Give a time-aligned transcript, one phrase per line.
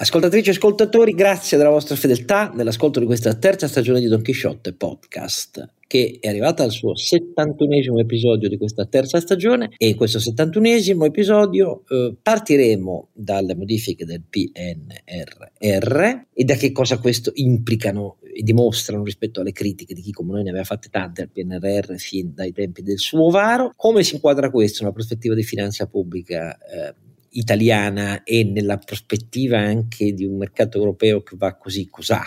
[0.00, 4.72] Ascoltatrici e ascoltatori, grazie della vostra fedeltà nell'ascolto di questa terza stagione di Don Chisciotte
[4.72, 9.72] Podcast che è arrivata al suo 71esimo episodio di questa terza stagione.
[9.76, 16.98] E in questo 71esimo episodio eh, partiremo dalle modifiche del PNRR e da che cosa
[16.98, 21.22] questo implicano e dimostrano rispetto alle critiche di chi come noi ne aveva fatte tante
[21.22, 25.42] al PNRR fin dai tempi del suo varo, come si inquadra questo nella prospettiva di
[25.42, 26.94] finanza pubblica eh,
[27.30, 32.24] italiana e nella prospettiva anche di un mercato europeo che va così cos'ha,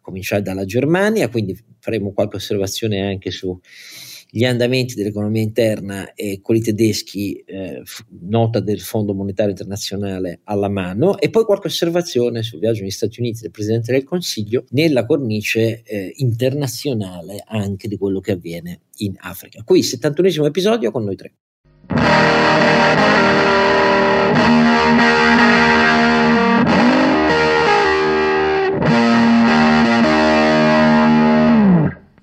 [0.00, 7.42] cominciare dalla Germania, quindi faremo qualche osservazione anche sugli andamenti dell'economia interna e quelli tedeschi,
[7.46, 7.82] eh,
[8.20, 13.20] nota del Fondo Monetario Internazionale alla mano, e poi qualche osservazione sul viaggio negli Stati
[13.20, 19.14] Uniti del Presidente del Consiglio nella cornice eh, internazionale anche di quello che avviene in
[19.18, 19.62] Africa.
[19.62, 21.34] Qui, 71 episodio con noi tre.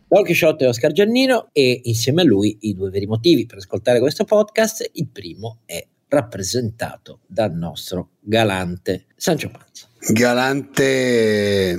[0.08, 4.00] Don Chisciotte e Oscar Giannino e insieme a lui i due veri motivi per ascoltare
[4.00, 4.90] questo podcast.
[4.94, 9.88] Il primo è rappresentato dal nostro galante Sancio Panza.
[10.08, 11.76] Galante,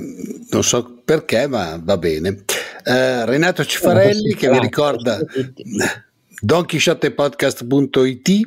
[0.49, 2.43] non so perché, ma va bene.
[2.85, 5.17] Uh, Renato Cifarelli che vi ricorda
[6.39, 8.45] donchisciottepodcast.it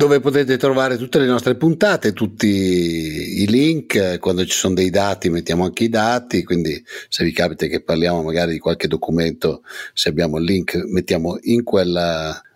[0.00, 5.28] dove potete trovare tutte le nostre puntate, tutti i link, quando ci sono dei dati
[5.28, 9.60] mettiamo anche i dati, quindi se vi capita che parliamo magari di qualche documento,
[9.92, 11.94] se abbiamo il link mettiamo in quel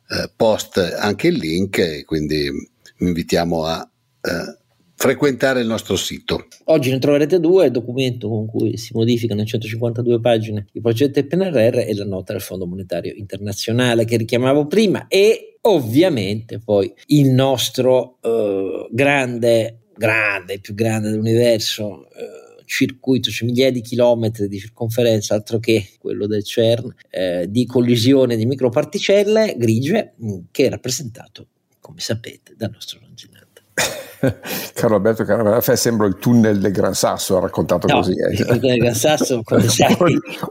[0.08, 3.86] eh, post anche il link quindi vi invitiamo a
[4.22, 4.58] eh,
[4.96, 6.46] frequentare il nostro sito.
[6.64, 11.24] Oggi ne troverete due, il documento con cui si modificano in 152 pagine i progetti
[11.24, 17.30] PNRR e la nota del Fondo Monetario Internazionale che richiamavo prima e ovviamente poi il
[17.30, 25.34] nostro eh, grande, grande, più grande dell'universo eh, circuito, cioè migliaia di chilometri di circonferenza,
[25.34, 30.14] altro che quello del CERN, eh, di collisione di microparticelle grigie,
[30.50, 31.48] che è rappresentato,
[31.80, 33.62] come sapete, dal nostro longinante.
[34.74, 38.12] Carlo Alberto Caravafè sembra il tunnel del Gran Sasso, ha raccontato no, così.
[38.12, 39.96] Il tunnel del Gran Sasso, come sai,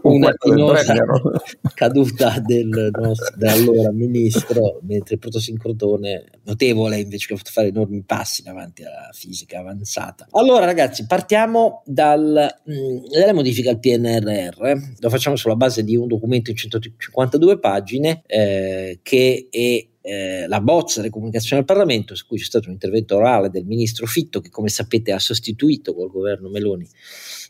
[0.04, 0.96] una pinosa
[1.74, 8.04] caduta del nostro, dell'allora ministro, mentre il protosincrotone, notevole invece che ha fatto fare enormi
[8.04, 10.28] passi in avanti alla fisica avanzata.
[10.32, 16.08] Allora ragazzi, partiamo dal, mh, dalle modifiche al PNRR, lo facciamo sulla base di un
[16.08, 22.28] documento in 152 pagine eh, che è eh, la bozza delle comunicazioni al Parlamento, su
[22.28, 26.12] cui c'è stato un intervento orale del ministro Fitto, che come sapete ha sostituito col
[26.12, 26.88] governo Meloni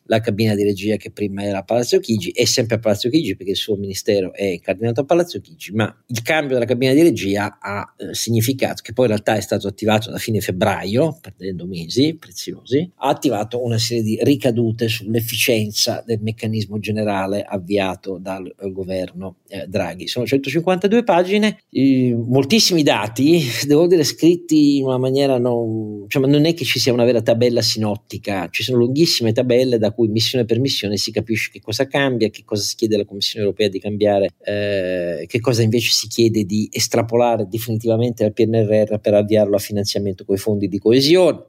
[0.05, 3.35] la cabina di regia che prima era a Palazzo Chigi, è sempre a Palazzo Chigi
[3.35, 7.01] perché il suo ministero è incardinato a Palazzo Chigi, ma il cambio della cabina di
[7.01, 11.65] regia ha eh, significato che poi in realtà è stato attivato da fine febbraio, perdendo
[11.65, 18.71] mesi preziosi, ha attivato una serie di ricadute sull'efficienza del meccanismo generale avviato dal eh,
[18.71, 20.07] governo eh, Draghi.
[20.07, 26.45] Sono 152 pagine, eh, moltissimi dati, devo dire scritti in una maniera non, cioè, non
[26.45, 30.45] è che ci sia una vera tabella sinottica, ci sono lunghissime tabelle da cui missione
[30.45, 33.79] per missione si capisce che cosa cambia, che cosa si chiede alla Commissione europea di
[33.79, 39.59] cambiare, eh, che cosa invece si chiede di estrapolare definitivamente al PNRR per avviarlo a
[39.59, 41.45] finanziamento con i fondi di coesione.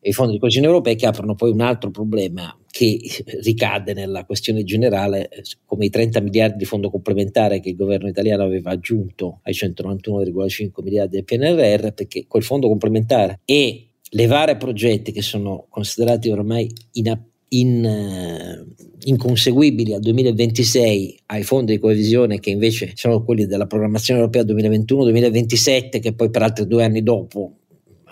[0.00, 3.00] E i fondi di coesione europei che aprono poi un altro problema che
[3.40, 5.30] ricade nella questione generale
[5.64, 10.82] come i 30 miliardi di fondo complementare che il governo italiano aveva aggiunto ai 191,5
[10.82, 17.18] miliardi del PNRR perché quel fondo complementare e levare progetti che sono considerati ormai in,
[17.48, 24.20] in, uh, inconseguibili al 2026 ai fondi di coesione che invece sono quelli della programmazione
[24.20, 27.58] europea 2021-2027 che poi per altri due anni dopo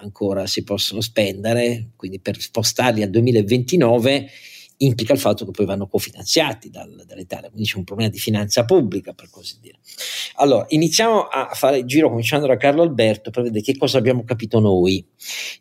[0.02, 4.28] ancora si possono spendere, quindi per spostarli al 2029
[4.84, 8.64] implica il fatto che poi vanno cofinanziati dal, dall'Italia, quindi c'è un problema di finanza
[8.64, 9.78] pubblica per così dire.
[10.36, 14.24] Allora, iniziamo a fare il giro cominciando da Carlo Alberto per vedere che cosa abbiamo
[14.24, 15.04] capito noi,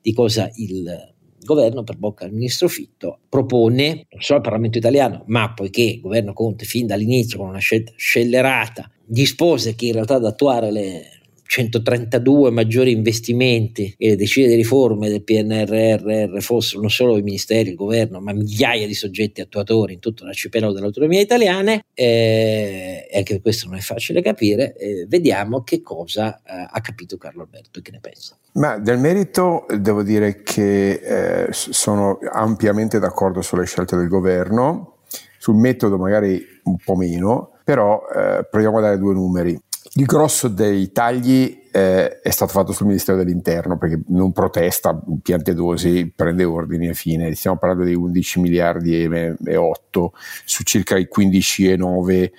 [0.02, 5.24] di cosa il governo per bocca del ministro Fitto propone non solo al Parlamento italiano,
[5.28, 10.16] ma poiché il governo Conte fin dall'inizio con una scelta scellerata dispose che in realtà
[10.16, 11.21] ad attuare le
[11.52, 17.72] 132 maggiori investimenti e le decine di riforme del PNRR fossero non solo i ministeri,
[17.72, 23.18] il governo, ma migliaia di soggetti attuatori in tutto l'arcipelago delle autonomie italiane, eh, e
[23.18, 27.80] anche questo non è facile capire, eh, vediamo che cosa eh, ha capito Carlo Alberto
[27.80, 28.38] e che ne pensa.
[28.54, 35.00] Ma del merito devo dire che eh, sono ampiamente d'accordo sulle scelte del governo,
[35.38, 39.60] sul metodo magari un po' meno, però eh, proviamo a dare due numeri
[39.94, 46.14] Il grosso dei tagli eh, è stato fatto sul Ministero dell'Interno perché non protesta, Piantedosi
[46.16, 47.34] prende ordini e fine.
[47.36, 50.14] Stiamo parlando di 11 miliardi e, e 8
[50.46, 52.32] su circa i 15 e 9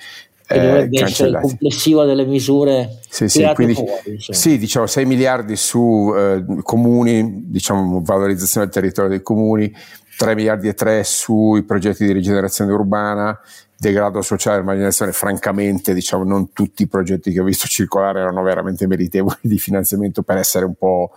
[0.52, 5.06] che dovrebbe eh, essere il complessivo delle misure sì, sì, quindi, fuori, sì, diciamo 6
[5.06, 9.72] miliardi su eh, comuni, diciamo valorizzazione del territorio dei comuni,
[10.16, 13.38] 3 miliardi e 3 sui progetti di rigenerazione urbana,
[13.82, 18.40] degrado sociale e marginalizzazione, francamente diciamo non tutti i progetti che ho visto circolare erano
[18.42, 21.10] veramente meritevoli di finanziamento per essere un po'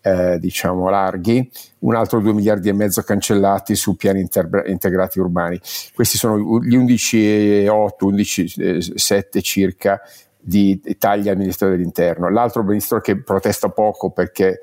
[0.00, 1.48] eh, diciamo larghi,
[1.80, 5.60] un altro 2 miliardi e mezzo cancellati su piani inter- integrati urbani.
[5.94, 7.68] Questi sono gli 11,8,
[8.00, 10.00] 11,7 circa
[10.40, 12.28] di tagli al Ministero dell'Interno.
[12.30, 14.58] L'altro ministro che protesta poco perché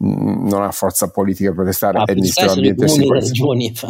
[0.00, 3.88] non ha forza politica per protestare, ah, è il ministro dell'ambiente e sicurezza.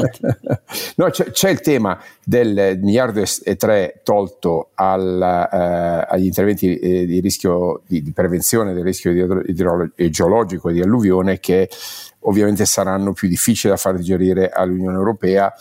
[0.97, 5.21] no, c'è, c'è, il tema del miliardo e tre tolto al,
[5.53, 11.41] eh, agli interventi eh, di rischio di, di, prevenzione del rischio idrogeologico e di alluvione
[11.41, 11.69] che
[12.21, 15.53] ovviamente saranno più difficili da far digerire all'Unione Europea,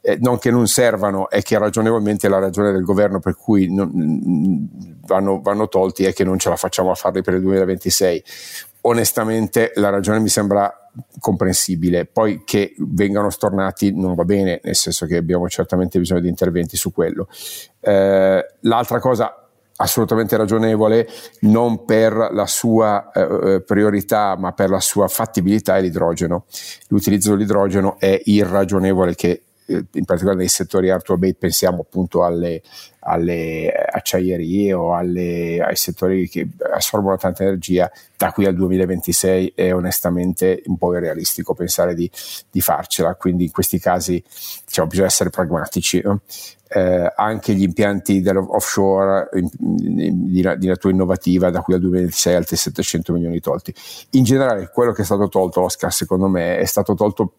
[0.00, 4.68] eh, non che non servano, è che ragionevolmente la ragione del governo per cui non,
[5.04, 8.24] vanno, vanno, tolti è che non ce la facciamo a farli per il 2026
[8.88, 10.90] onestamente la ragione mi sembra
[11.20, 12.06] comprensibile.
[12.06, 16.76] Poi che vengano stornati non va bene, nel senso che abbiamo certamente bisogno di interventi
[16.76, 17.28] su quello.
[17.80, 19.42] Eh, l'altra cosa
[19.80, 21.06] assolutamente ragionevole,
[21.42, 26.46] non per la sua eh, eh priorità, ma per la sua fattibilità è l'idrogeno.
[26.88, 32.62] L'utilizzo dell'idrogeno è irragionevole che in particolare nei settori hard to abate pensiamo appunto alle,
[33.00, 39.74] alle acciaierie o alle, ai settori che assorbono tanta energia da qui al 2026 è
[39.74, 42.10] onestamente un po' irrealistico pensare di,
[42.50, 44.22] di farcela quindi in questi casi
[44.64, 46.22] diciamo, bisogna essere pragmatici no?
[46.68, 49.28] Eh, anche gli impianti offshore
[49.58, 50.12] di,
[50.58, 53.74] di, natura innovativa da qui al 2026 altri 700 milioni tolti
[54.10, 57.32] in generale quello che è stato tolto Oscar secondo me è stato tolto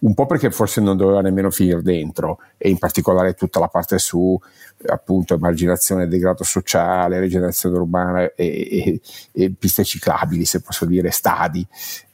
[0.00, 3.98] un po' perché forse non doveva nemmeno finire dentro e in particolare tutta la parte
[3.98, 4.38] su
[4.86, 9.00] appunto emarginazione, degrado sociale, rigenerazione urbana e, e,
[9.32, 11.66] e piste ciclabili, se posso dire, stadi.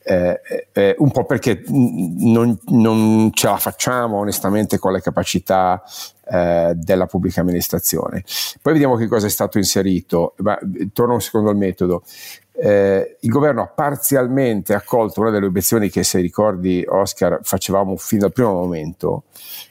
[0.05, 0.41] Eh,
[0.73, 5.81] eh, un po' perché non, non, ce la facciamo onestamente con le capacità
[6.33, 8.25] eh, della pubblica amministrazione.
[8.61, 10.35] Poi vediamo che cosa è stato inserito.
[10.39, 10.59] Ma,
[10.93, 12.03] torno un secondo al metodo
[12.55, 18.19] eh, il governo ha parzialmente accolto una delle obiezioni che, se ricordi, Oscar, facevamo fin
[18.21, 19.25] dal primo momento,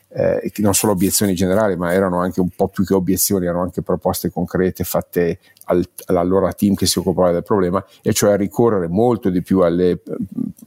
[0.10, 3.82] eh, non solo obiezioni generali, ma erano anche un po' più che obiezioni, erano anche
[3.82, 5.40] proposte concrete fatte
[5.72, 10.02] al, all'allora team che si occupava del problema, e cioè ricorrere molto di più alle,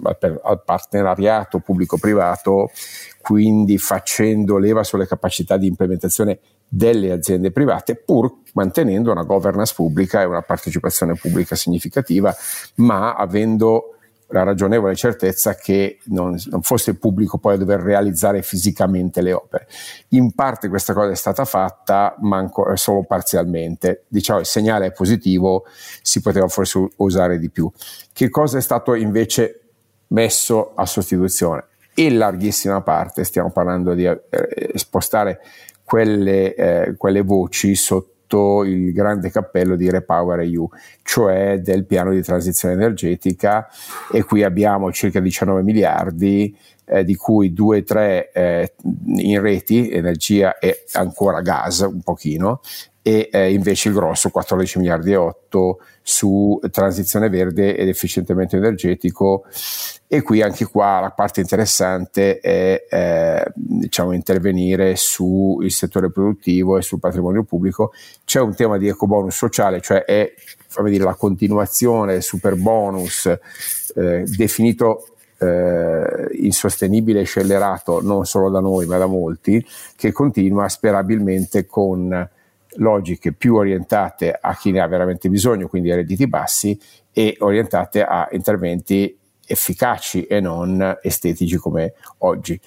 [0.02, 2.70] al, al partenariato pubblico-privato,
[3.20, 10.22] quindi facendo leva sulle capacità di implementazione delle aziende private, pur mantenendo una governance pubblica
[10.22, 12.34] e una partecipazione pubblica significativa,
[12.76, 13.90] ma avendo
[14.34, 19.32] la ragionevole certezza che non, non, fosse il pubblico poi a dover realizzare fisicamente le
[19.32, 19.68] opere.
[20.08, 24.06] In parte questa cosa è stata fatta, ma ancora, solo parzialmente.
[24.08, 25.66] Diciamo il segnale è positivo,
[26.02, 27.70] si poteva forse usare di più.
[28.12, 29.60] Che cosa è stato invece
[30.08, 31.66] messo a sostituzione?
[31.94, 34.18] In larghissima parte stiamo parlando di eh,
[34.74, 35.40] spostare
[35.84, 38.13] quelle, eh, quelle voci sotto
[38.64, 40.68] il grande cappello di Repower EU,
[41.02, 43.68] cioè del piano di transizione energetica.
[44.12, 48.74] E qui abbiamo circa 19 miliardi eh, di cui 2-3 eh,
[49.16, 52.60] in reti, energia e ancora gas un pochino.
[53.02, 59.44] E eh, invece il grosso 14 miliardi e 8 su transizione verde ed efficientamento energetico.
[60.06, 66.82] E qui anche qua la parte interessante è eh, diciamo, intervenire sul settore produttivo e
[66.82, 67.92] sul patrimonio pubblico.
[68.24, 70.30] C'è un tema di ecobonus sociale cioè è
[70.84, 73.26] dire, la continuazione super bonus
[73.94, 75.08] eh, definito
[75.38, 79.64] eh, insostenibile e scellerato non solo da noi ma da molti
[79.96, 82.28] che continua sperabilmente con
[82.76, 86.78] logiche più orientate a chi ne ha veramente bisogno, quindi a redditi bassi,
[87.12, 89.16] e orientate a interventi
[89.46, 92.60] efficaci e non estetici come oggi.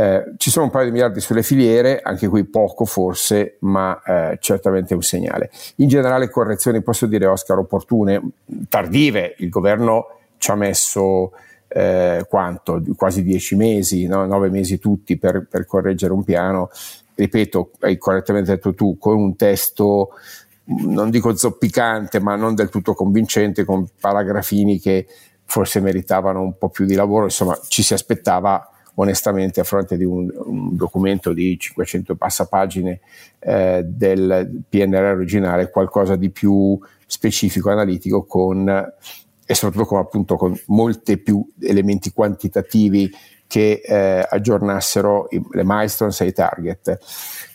[0.00, 4.38] Eh, ci sono un paio di miliardi sulle filiere, anche qui poco forse, ma eh,
[4.40, 5.50] certamente un segnale.
[5.76, 8.30] In generale correzioni, posso dire Oscar, opportune,
[8.68, 11.32] tardive, il governo ci ha messo
[11.68, 12.82] eh, quanto?
[12.96, 14.24] Quasi dieci mesi, no?
[14.26, 16.70] nove mesi tutti per, per correggere un piano
[17.14, 20.10] ripeto, hai correttamente detto tu, con un testo
[20.70, 25.06] non dico zoppicante, ma non del tutto convincente, con paragrafini che
[25.44, 30.04] forse meritavano un po' più di lavoro, insomma ci si aspettava onestamente a fronte di
[30.04, 33.00] un, un documento di 500 passapagine
[33.38, 40.60] eh, del PNR originale qualcosa di più specifico, analitico, con, e soprattutto con, appunto, con
[40.66, 43.10] molti più elementi quantitativi
[43.50, 46.98] che eh, aggiornassero i, le milestones e i target.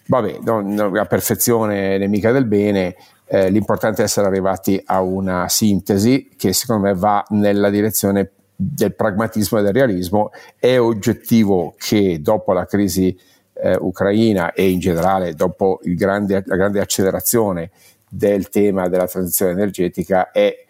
[0.07, 2.97] Vabbè, no, no, la perfezione è nemica del bene,
[3.27, 8.93] eh, l'importante è essere arrivati a una sintesi che secondo me va nella direzione del
[8.93, 10.31] pragmatismo e del realismo.
[10.59, 13.17] È oggettivo che dopo la crisi
[13.53, 17.71] eh, ucraina e in generale dopo grande, la grande accelerazione
[18.09, 20.64] del tema della transizione energetica è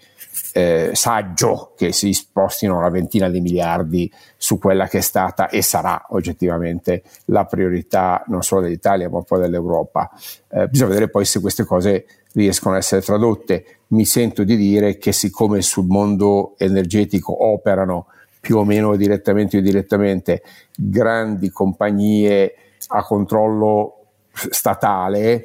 [0.57, 5.61] eh, saggio che si spostino una ventina di miliardi su quella che è stata e
[5.61, 10.09] sarà oggettivamente la priorità non solo dell'Italia ma poi dell'Europa.
[10.49, 13.79] Eh, bisogna vedere poi se queste cose riescono a essere tradotte.
[13.87, 18.07] Mi sento di dire che siccome sul mondo energetico operano
[18.39, 20.41] più o meno direttamente o indirettamente
[20.73, 22.55] grandi compagnie
[22.87, 25.43] a controllo statale,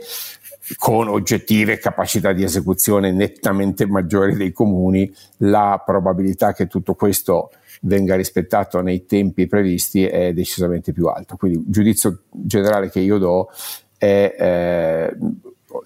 [0.76, 7.50] con oggettive capacità di esecuzione nettamente maggiori dei comuni, la probabilità che tutto questo
[7.82, 11.36] venga rispettato nei tempi previsti è decisamente più alta.
[11.36, 13.48] Quindi il giudizio generale che io do
[13.96, 15.16] è eh,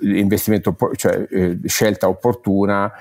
[0.01, 2.93] investimento, cioè eh, scelta opportuna,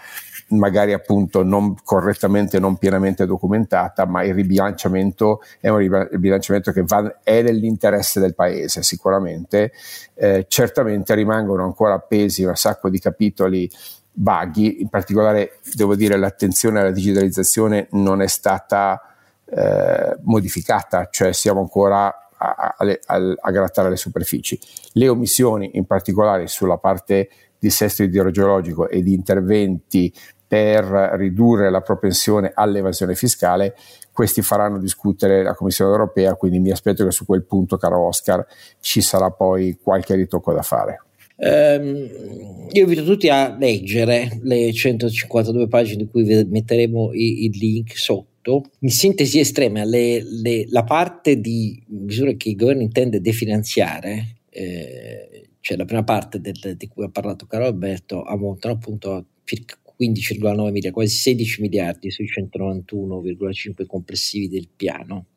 [0.58, 7.20] magari appunto non correttamente, non pienamente documentata, ma il ribilanciamento è un ribilanciamento che va,
[7.24, 9.72] è nell'interesse del paese sicuramente.
[10.14, 13.70] Eh, certamente rimangono ancora appesi un sacco di capitoli
[14.16, 19.02] vaghi, in particolare devo dire l'attenzione alla digitalizzazione non è stata
[19.46, 22.06] eh, modificata, cioè siamo ancora
[22.38, 24.60] a, a, a, a, grattare le superfici.
[24.94, 30.14] Le omissioni, in particolare sulla parte di sesto idrogeologico e di interventi
[30.54, 33.76] per ridurre la propensione all'evasione fiscale,
[34.12, 38.46] questi faranno discutere la Commissione europea, quindi mi aspetto che su quel punto, caro Oscar,
[38.80, 41.06] ci sarà poi qualche ritocco da fare.
[41.38, 48.66] Um, io invito tutti a leggere le 152 pagine di cui metteremo il link sotto.
[48.82, 55.48] In sintesi estrema, le, le, la parte di misure che il governo intende definanziare, eh,
[55.62, 59.78] cioè la prima parte del, di cui ha parlato Caro Alberto, ammontano appunto a circa
[60.00, 65.28] 15,9 miliardi, quasi 16 miliardi sui 191,5 complessivi del piano.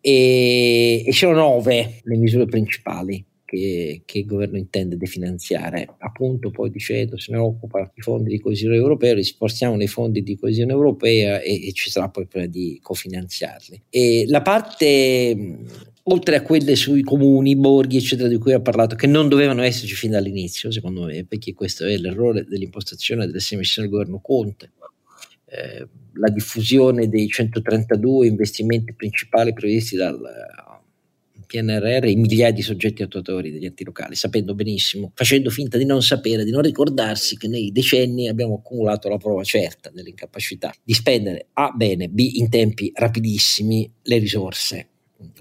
[0.00, 5.94] E, e sono nove le misure principali che, che, il governo intende definanziare.
[5.98, 10.22] Appunto, poi dicendo se ne occupa i fondi di coesione europea, li spostiamo nei fondi
[10.22, 13.82] di coesione europea e, e ci sarà poi prima di cofinanziarli.
[13.90, 15.36] E la parte
[16.04, 19.94] oltre a quelle sui comuni, borghi, eccetera, di cui ha parlato, che non dovevano esserci
[19.94, 24.72] fin dall'inizio, secondo me, perché questo è l'errore dell'impostazione delle sei missioni del governo Conte.
[25.46, 30.18] Eh, la diffusione dei 132 investimenti principali previsti dal
[31.52, 36.02] PNRR i migliaia di soggetti attuatori degli enti locali, sapendo benissimo, facendo finta di non
[36.02, 41.48] sapere, di non ricordarsi che nei decenni abbiamo accumulato la prova certa dell'incapacità di spendere
[41.52, 44.91] A bene, B in tempi rapidissimi le risorse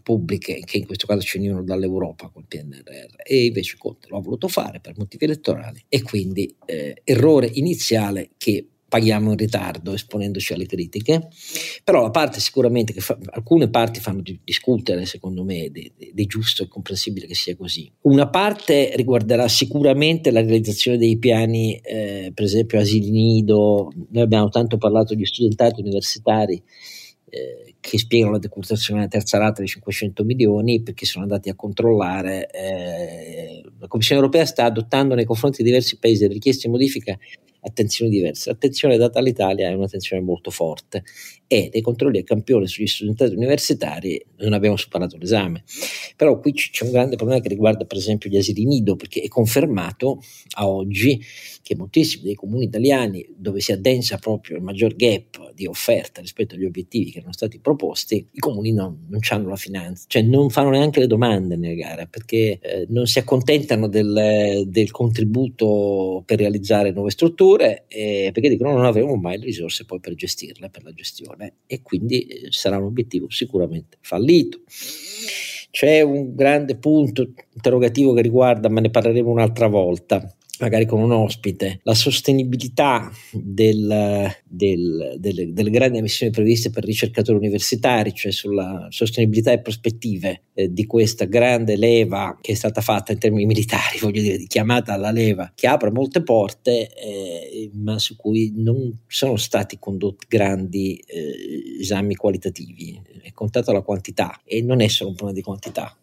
[0.03, 4.21] pubbliche, che in questo caso ci venivano dall'Europa col PNRR, e invece Conte lo ha
[4.21, 10.51] voluto fare per motivi elettorali e quindi eh, errore iniziale che paghiamo in ritardo esponendoci
[10.51, 11.29] alle critiche,
[11.81, 16.25] però la parte sicuramente che fa, alcune parti fanno discutere secondo me di, di, di,
[16.25, 17.89] giusto e comprensibile che sia così.
[18.01, 24.49] Una parte riguarderà sicuramente la realizzazione dei piani, eh, per esempio asili nido, noi abbiamo
[24.49, 26.61] tanto parlato di studentati universitari
[27.29, 31.55] eh, che spiegano la decurtazione della terza rata di 500 milioni perché sono andati a
[31.55, 36.73] controllare eh, la Commissione europea sta adottando nei confronti di diversi paesi delle richieste di
[36.73, 37.17] modifica
[37.61, 38.49] attenzioni diverse.
[38.49, 41.03] L'attenzione data all'Italia è un'attenzione molto forte
[41.47, 45.63] e dei controlli a campione sugli studentati universitari non abbiamo superato l'esame.
[46.15, 49.27] Però qui c'è un grande problema che riguarda per esempio gli asili nido perché è
[49.27, 50.21] confermato
[50.55, 51.21] a oggi
[51.61, 56.55] che moltissimi dei comuni italiani dove si addensa proprio il maggior gap di offerta rispetto
[56.55, 60.49] agli obiettivi che erano stati proposti, i comuni non, non hanno la finanza, cioè non
[60.49, 66.39] fanno neanche le domande nelle gare perché eh, non si accontentano del, del contributo per
[66.39, 70.83] realizzare nuove strutture eh, perché dicono non avremo mai le risorse poi per gestirle, per
[70.83, 74.61] la gestione e quindi eh, sarà un obiettivo sicuramente fallito.
[75.69, 81.11] C'è un grande punto interrogativo che riguarda, ma ne parleremo un'altra volta, magari con un
[81.11, 88.87] ospite, la sostenibilità del, del, delle, delle, grandi emissioni previste per ricercatori universitari, cioè sulla
[88.89, 93.97] sostenibilità e prospettive eh, di questa grande leva che è stata fatta in termini militari,
[94.01, 99.37] voglio dire, chiamata alla leva, che apre molte porte, eh, ma su cui non sono
[99.37, 103.01] stati condotti grandi eh, esami qualitativi.
[103.21, 105.95] È contata la quantità e non è solo un problema di quantità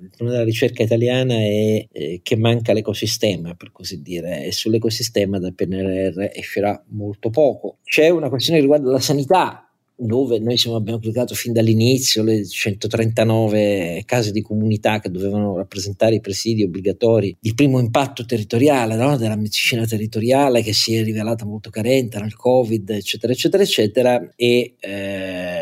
[0.00, 5.38] il problema della ricerca italiana è eh, che manca l'ecosistema, per così dire, e sull'ecosistema
[5.38, 7.78] dal PNRR uscirà molto poco.
[7.84, 9.68] C'è una questione che riguarda la sanità,
[10.00, 16.14] dove noi siamo, abbiamo applicato fin dall'inizio le 139 case di comunità che dovevano rappresentare
[16.14, 19.16] i presidi obbligatori di primo impatto territoriale, no?
[19.16, 24.76] della medicina territoriale che si è rivelata molto carente nel Covid, eccetera, eccetera, eccetera, e
[24.78, 25.57] eh,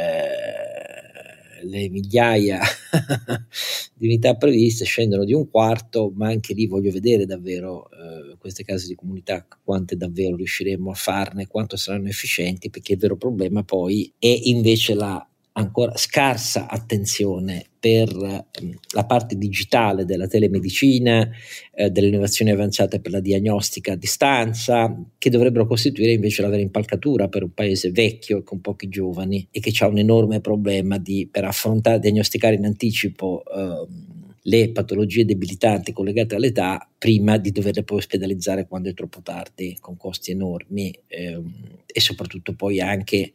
[1.68, 2.60] le migliaia
[3.94, 8.64] di unità previste scendono di un quarto, ma anche lì voglio vedere davvero eh, queste
[8.64, 13.62] case di comunità, quante davvero riusciremo a farne, quanto saranno efficienti, perché il vero problema
[13.62, 15.26] poi è invece la
[15.56, 21.28] ancora scarsa attenzione per mm, la parte digitale della telemedicina,
[21.74, 26.62] eh, delle innovazioni avanzate per la diagnostica a distanza, che dovrebbero costituire invece la vera
[26.62, 31.28] impalcatura per un paese vecchio con pochi giovani e che ha un enorme problema di,
[31.30, 33.42] per affrontare, diagnosticare in anticipo.
[33.44, 34.14] Eh,
[34.46, 39.96] le patologie debilitanti collegate all'età prima di doverle poi ospedalizzare quando è troppo tardi, con
[39.96, 43.32] costi enormi ehm, e soprattutto poi anche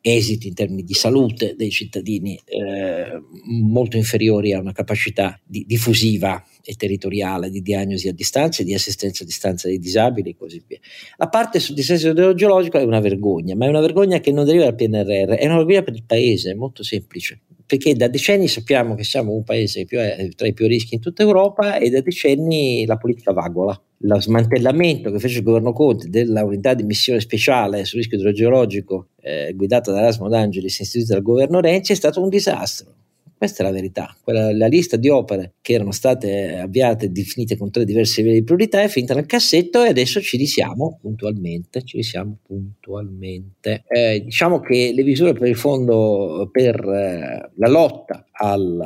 [0.00, 6.44] esiti in termini di salute dei cittadini eh, molto inferiori a una capacità di, diffusiva
[6.64, 10.60] e territoriale di diagnosi a distanza e di assistenza a distanza dei disabili e così
[10.66, 10.80] via.
[11.18, 14.64] La parte sul dissesto idrogeologico è una vergogna, ma è una vergogna che non deriva
[14.64, 18.96] dal PNRR, è una vergogna per il paese, è molto semplice perché da decenni sappiamo
[18.96, 22.00] che siamo un paese più, eh, tra i più rischi in tutta Europa e da
[22.00, 23.80] decenni la politica vagola.
[23.98, 29.10] Lo smantellamento che fece il governo Conte della unità di missione speciale sul rischio idrogeologico
[29.20, 32.92] eh, guidata da Erasmo D'Angelis istituita dal governo Renzi è stato un disastro
[33.40, 34.14] questa è la verità.
[34.22, 38.40] Quella, la lista di opere che erano state avviate e definite con tre diversi livelli
[38.40, 41.82] di priorità è finita nel cassetto e adesso ci risiamo puntualmente.
[41.82, 43.84] Ci risiamo puntualmente.
[43.88, 48.78] Eh, diciamo che le misure per il fondo per eh, la lotta al,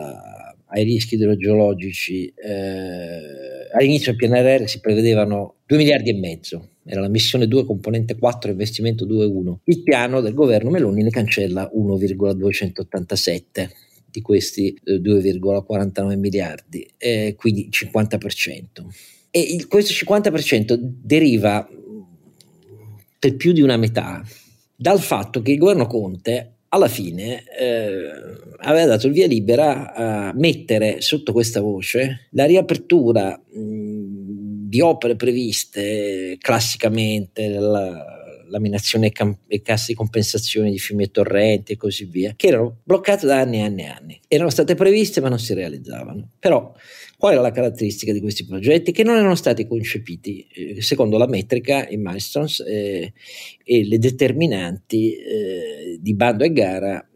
[0.66, 7.08] ai rischi idrogeologici eh, all'inizio del PNRR si prevedevano 2 miliardi e mezzo era la
[7.08, 13.70] missione 2 componente 4 investimento 2.1 il piano del governo Meloni ne cancella 1,287
[14.14, 18.62] di questi 2,49 eh, miliardi, eh, quindi 50%.
[19.28, 21.68] E il, questo 50% deriva
[23.18, 24.24] per più di una metà
[24.76, 28.10] dal fatto che il governo Conte alla fine eh,
[28.58, 35.16] aveva dato il via libera a mettere sotto questa voce la riapertura mh, di opere
[35.16, 38.23] previste classicamente, la,
[38.54, 39.10] laminazione
[39.48, 43.40] e casse di compensazione di fiumi e torrenti e così via, che erano bloccate da
[43.40, 44.20] anni e anni e anni.
[44.28, 46.30] Erano state previste ma non si realizzavano.
[46.38, 46.72] Però
[47.18, 48.92] qual era la caratteristica di questi progetti?
[48.92, 53.12] Che non erano stati concepiti eh, secondo la metrica, i milestones eh,
[53.64, 57.08] e le determinanti eh, di bando e gara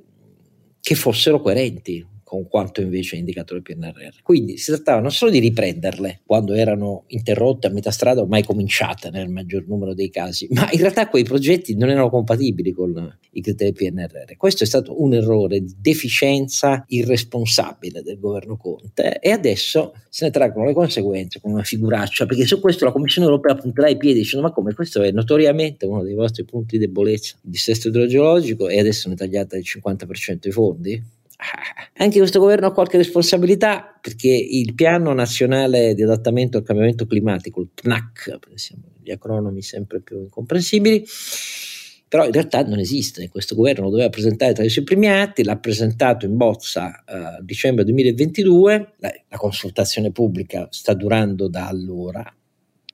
[0.81, 4.21] che fossero coerenti con quanto invece indicato il PNRR.
[4.23, 8.45] Quindi si trattava non solo di riprenderle quando erano interrotte a metà strada o mai
[8.45, 13.19] cominciate nel maggior numero dei casi, ma in realtà quei progetti non erano compatibili con
[13.33, 14.37] i criteri PNRR.
[14.37, 20.31] Questo è stato un errore di deficienza irresponsabile del governo Conte e adesso se ne
[20.31, 24.19] traggono le conseguenze con una figuraccia, perché su questo la Commissione europea punterà i piedi
[24.19, 28.69] dicendo ma come questo è notoriamente uno dei vostri punti di debolezza, il dissesto idrogeologico
[28.69, 31.17] e adesso ne tagliate il 50% i fondi?
[31.99, 37.61] Anche questo governo ha qualche responsabilità perché il piano nazionale di adattamento al cambiamento climatico,
[37.61, 38.39] il PNAC,
[39.03, 41.05] gli acronomi sempre più incomprensibili,
[42.09, 43.29] però in realtà non esiste.
[43.29, 47.37] Questo governo lo doveva presentare tra i suoi primi atti, l'ha presentato in bozza a
[47.39, 52.35] uh, dicembre 2022, la, la consultazione pubblica sta durando da allora,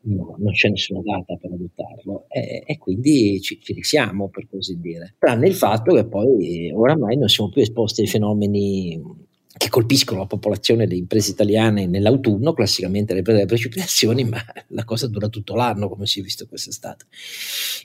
[0.05, 4.79] no, non c'è nessuna data per adottarlo e, e quindi ci, ci risiamo per così
[4.81, 9.23] dire, tranne il fatto che poi oramai non siamo più esposti ai fenomeni
[9.57, 14.85] che colpiscono la popolazione delle imprese italiane nell'autunno, classicamente le prese delle precipitazioni, ma la
[14.85, 17.07] cosa dura tutto l'anno, come si è visto quest'estate.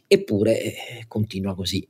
[0.08, 0.74] Eppure
[1.08, 1.88] continua così.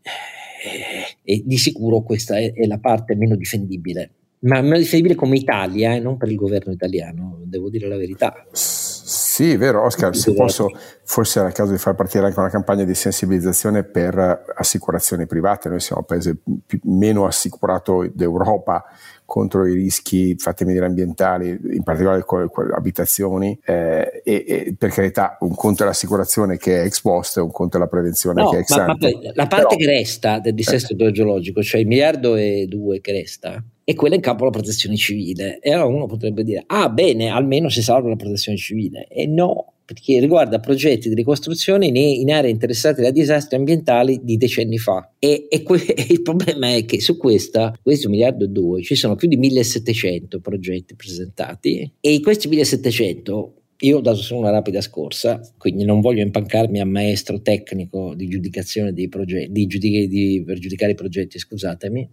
[1.24, 5.92] E di sicuro questa è, è, la parte meno difendibile, ma meno difendibile come Italia
[5.92, 8.46] e eh, non per il governo italiano, devo dire la verità.
[8.52, 10.70] Sì, vero Oscar, se posso,
[11.04, 15.70] forse era il caso di far partire anche una campagna di sensibilizzazione per assicurazioni private,
[15.70, 18.84] noi siamo il paese più, meno assicurato d'Europa
[19.26, 24.90] contro i rischi, fatemi dire, ambientali, in particolare con, con abitazioni, eh, e, e, per
[24.90, 28.42] carità un conto è l'assicurazione che è ex post e un conto è la prevenzione
[28.42, 29.20] no, che è ex ante.
[29.36, 30.96] la parte Però, che resta del dissesto eh.
[30.96, 35.58] idrogeologico, cioè il miliardo e due che resta, è quella in campo alla protezione civile.
[35.62, 39.08] E allora uno potrebbe dire, ah bene, almeno si salva la protezione civile.
[39.08, 44.38] E no, perché riguarda progetti di ricostruzione in, in aree interessate da disastri ambientali di
[44.38, 45.14] decenni fa.
[45.18, 48.94] E, e, que- e il problema è che su questa, questo miliardo e due, ci
[48.94, 54.82] sono più di 1700 progetti presentati e questi 1700 io ho dato solo una rapida
[54.82, 60.44] scorsa, quindi non voglio impancarmi a maestro tecnico di giudicazione dei progetti, di giudic- di,
[60.46, 62.08] per giudicare i progetti, scusatemi,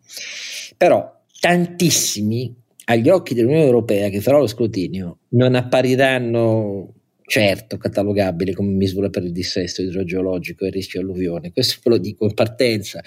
[0.76, 2.54] però tantissimi
[2.86, 6.94] agli occhi dell'Unione Europea che farà lo scrutinio non appariranno
[7.26, 11.98] certo catalogabili come misura per il dissesto idrogeologico e il rischio alluvione, questo ve lo
[11.98, 13.02] dico in partenza,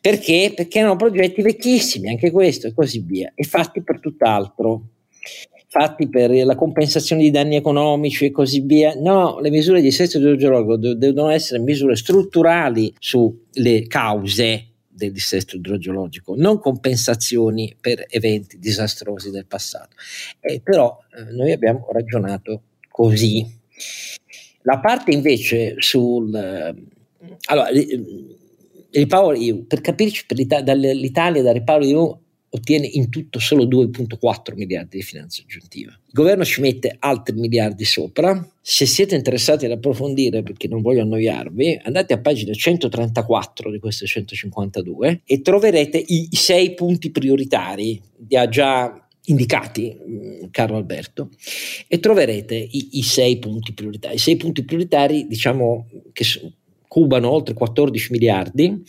[0.00, 0.52] perché?
[0.54, 4.88] Perché erano progetti vecchissimi, anche questo e così via, e fatti per tutt'altro,
[5.68, 8.94] fatti per la compensazione di danni economici e così via.
[8.96, 14.69] No, le misure di dissesto idrogeologico devono essere misure strutturali sulle cause
[15.00, 19.96] del dissesto idrogeologico, non compensazioni per eventi disastrosi del passato.
[20.40, 23.46] Eh, però eh, noi abbiamo ragionato così.
[24.62, 26.34] La parte invece sul...
[26.34, 27.68] allora,
[28.92, 32.18] Repower EU, per capirci, per l'Italia, dall'Italia da Repower EU
[32.52, 35.90] ottiene in tutto solo 2,4 miliardi di finanza aggiuntiva.
[35.90, 38.46] Il governo ci mette altri miliardi sopra.
[38.60, 44.06] Se siete interessati ad approfondire, perché non voglio annoiarvi, andate a pagina 134 di queste
[44.06, 48.00] 152 e troverete i sei punti prioritari.
[48.28, 51.30] Li ha già indicati mm, Carlo Alberto
[51.86, 54.16] e troverete i, i, sei punti prioritari.
[54.16, 56.24] I sei punti prioritari, diciamo, che
[56.88, 58.82] cubano oltre 14 miliardi,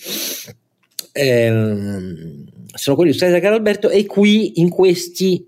[1.12, 5.46] ehm, sono quelli usati da Carlo Alberto e qui in questi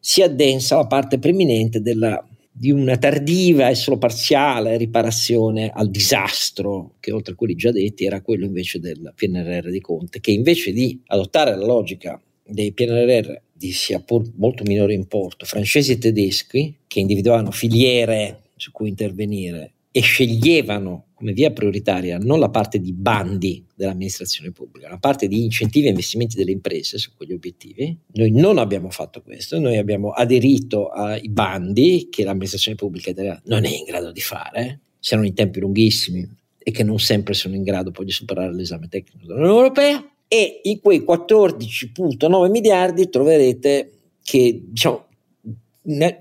[0.00, 6.94] si addensa la parte preminente della, di una tardiva e solo parziale riparazione al disastro
[7.00, 10.72] che oltre a quelli già detti era quello invece del PNRR di Conte che invece
[10.72, 16.76] di adottare la logica dei PNRR di sia pur molto minore importo, francesi e tedeschi,
[16.86, 22.92] che individuavano filiere su cui intervenire e sceglievano come via prioritaria non la parte di
[22.92, 27.98] bandi dell'amministrazione pubblica, la parte di incentivi e investimenti delle imprese su quegli obiettivi.
[28.12, 33.64] Noi non abbiamo fatto questo, noi abbiamo aderito ai bandi che l'amministrazione pubblica italiana non
[33.64, 36.24] è in grado di fare, siano in tempi lunghissimi
[36.56, 40.60] e che non sempre sono in grado poi di superare l'esame tecnico dell'Unione Europea e
[40.62, 45.07] in quei 14,9 miliardi troverete che diciamo,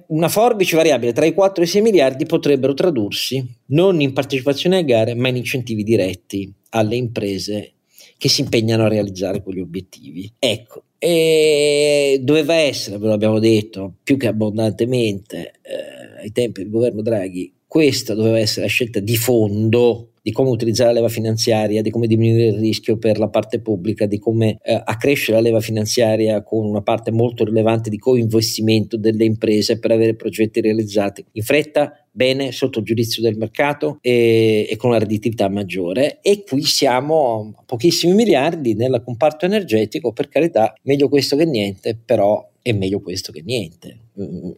[0.07, 4.77] una forbice variabile tra i 4 e i 6 miliardi potrebbero tradursi non in partecipazione
[4.77, 7.73] a gare ma in incentivi diretti alle imprese
[8.17, 10.31] che si impegnano a realizzare quegli obiettivi.
[10.39, 16.71] Ecco, e doveva essere, ve lo abbiamo detto più che abbondantemente eh, ai tempi del
[16.71, 21.81] governo Draghi, questa doveva essere la scelta di fondo di come utilizzare la leva finanziaria,
[21.81, 25.61] di come diminuire il rischio per la parte pubblica, di come eh, accrescere la leva
[25.61, 31.43] finanziaria con una parte molto rilevante di coinvestimento delle imprese per avere progetti realizzati in
[31.43, 36.19] fretta, bene, sotto il giudizio del mercato e, e con una redditività maggiore.
[36.19, 41.97] E qui siamo a pochissimi miliardi nel comparto energetico, per carità, meglio questo che niente,
[42.03, 43.97] però è meglio questo che niente.
[44.19, 44.51] Mm.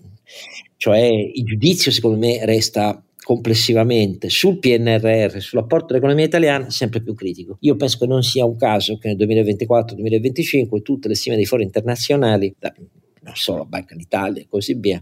[0.79, 7.57] Cioè il giudizio secondo me resta complessivamente sul PNRR, sull'apporto dell'economia italiana, sempre più critico.
[7.59, 11.63] Io penso che non sia un caso che nel 2024-2025 tutte le stime dei fori
[11.63, 12.55] internazionali,
[13.29, 15.01] non solo Banca d'Italia e così via,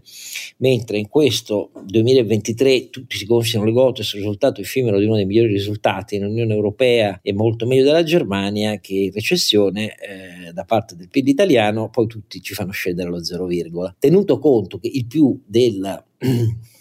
[0.58, 5.26] mentre in questo 2023 tutti si gonfiano le gote sul risultato effimero di uno dei
[5.26, 10.64] migliori risultati in Unione Europea e molto meglio della Germania che in recessione eh, da
[10.64, 13.96] parte del PIL italiano, poi tutti ci fanno scendere allo zero virgola.
[13.98, 16.04] Tenuto conto che il più del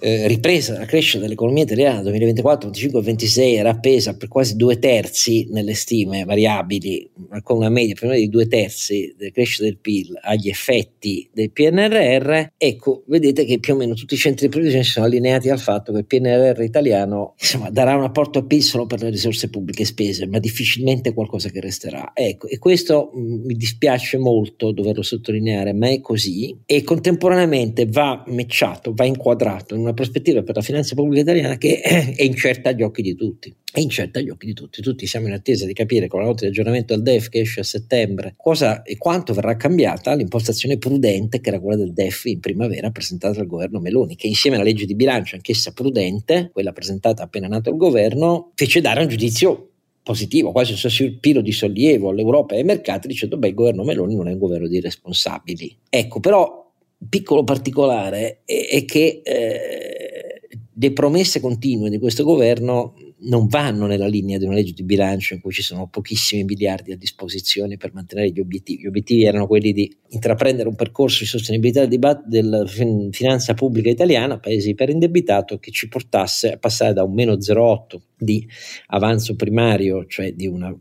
[0.00, 4.78] eh, ripresa della crescita dell'economia italiana 2024, 25 e 26 era appesa per quasi due
[4.78, 7.10] terzi nelle stime variabili,
[7.42, 11.28] con una media più o meno di due terzi della crescita del PIL agli effetti
[11.32, 15.50] del PNRR, ecco, vedete che più o meno tutti i centri di previsione sono allineati
[15.50, 19.10] al fatto che il PNRR italiano insomma, darà un apporto al PIL solo per le
[19.10, 22.12] risorse pubbliche spese, ma difficilmente qualcosa che resterà.
[22.14, 28.22] Ecco, e questo mm, mi dispiace molto doverlo sottolineare, ma è così e contemporaneamente va
[28.28, 32.82] matchato, va inquadrato in una prospettiva per la finanza pubblica italiana che è incerta agli
[32.82, 33.54] occhi di tutti.
[33.70, 34.80] È incerta agli occhi di tutti.
[34.80, 37.60] Tutti siamo in attesa di capire con la nota di aggiornamento del DEF che esce
[37.60, 42.40] a settembre cosa e quanto verrà cambiata l'impostazione prudente che era quella del DEF in
[42.40, 47.22] primavera presentata dal governo Meloni, che insieme alla legge di bilancio, anch'essa prudente, quella presentata
[47.22, 49.70] appena nato il governo, fece dare un giudizio
[50.02, 54.14] positivo, quasi un sospiro di sollievo all'Europa e ai mercati dicendo beh il governo Meloni
[54.14, 55.76] non è un governo di responsabili.
[55.90, 56.67] Ecco, però
[57.08, 60.40] piccolo particolare è, è che eh,
[60.74, 65.34] le promesse continue di questo governo non vanno nella linea di una legge di bilancio
[65.34, 68.82] in cui ci sono pochissimi miliardi a disposizione per mantenere gli obiettivi.
[68.82, 74.38] Gli obiettivi erano quelli di intraprendere un percorso di sostenibilità della del finanza pubblica italiana,
[74.38, 78.46] paese iperindebitato, che ci portasse a passare da un meno 0,8 di
[78.86, 80.74] avanzo primario, cioè di una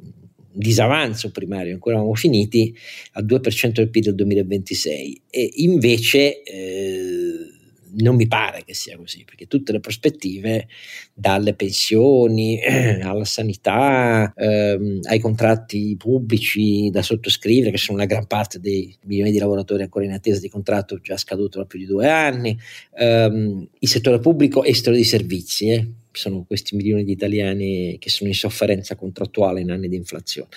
[0.57, 2.75] disavanzo primario, ancora eravamo finiti,
[3.13, 7.55] al 2% del PIL del 2026 e invece eh,
[7.99, 10.67] non mi pare che sia così, perché tutte le prospettive,
[11.13, 12.59] dalle pensioni
[13.01, 19.31] alla sanità, ehm, ai contratti pubblici da sottoscrivere, che sono una gran parte dei milioni
[19.31, 22.57] di lavoratori ancora in attesa di contratto già scaduto da più di due anni,
[22.97, 25.69] ehm, il settore pubblico e il settore dei servizi.
[25.69, 25.87] Eh
[26.17, 30.49] sono questi milioni di italiani che sono in sofferenza contrattuale in anni di inflazione,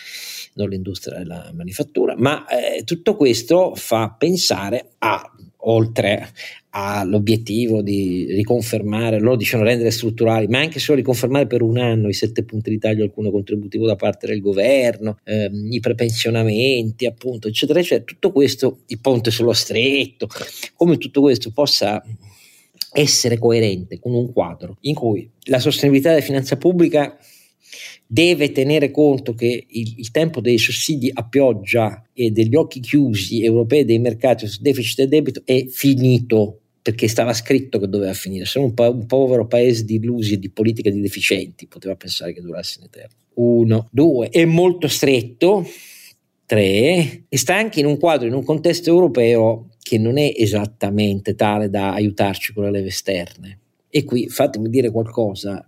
[0.55, 6.29] non l'industria e la manifattura, ma eh, tutto questo fa pensare a oltre
[6.71, 12.13] all'obiettivo di riconfermare, loro dicono rendere strutturali, ma anche solo riconfermare per un anno i
[12.13, 17.81] sette punti di taglio, alcune contributivo da parte del governo, ehm, i prepensionamenti, appunto, eccetera,
[17.81, 18.05] eccetera.
[18.05, 20.29] Tutto questo, il ponte sullo stretto,
[20.75, 22.03] come tutto questo possa
[22.93, 27.17] essere coerente con un quadro in cui la sostenibilità della finanza pubblica
[28.07, 33.45] deve tenere conto che il, il, tempo dei sussidi a pioggia e degli occhi chiusi
[33.45, 38.47] europei dei mercati sul deficit e debito è finito perché stava scritto che doveva finire.
[38.47, 42.33] Solo un, po- un povero paese di illusi e di politiche di deficienti poteva pensare
[42.33, 43.15] che durasse in eterno.
[43.35, 45.65] Uno, due, è molto stretto.
[46.47, 51.35] Tre, e sta anche in un quadro, in un contesto europeo che non è esattamente
[51.35, 53.59] tale da aiutarci con le leve esterne.
[53.89, 55.67] E qui fatemi dire qualcosa,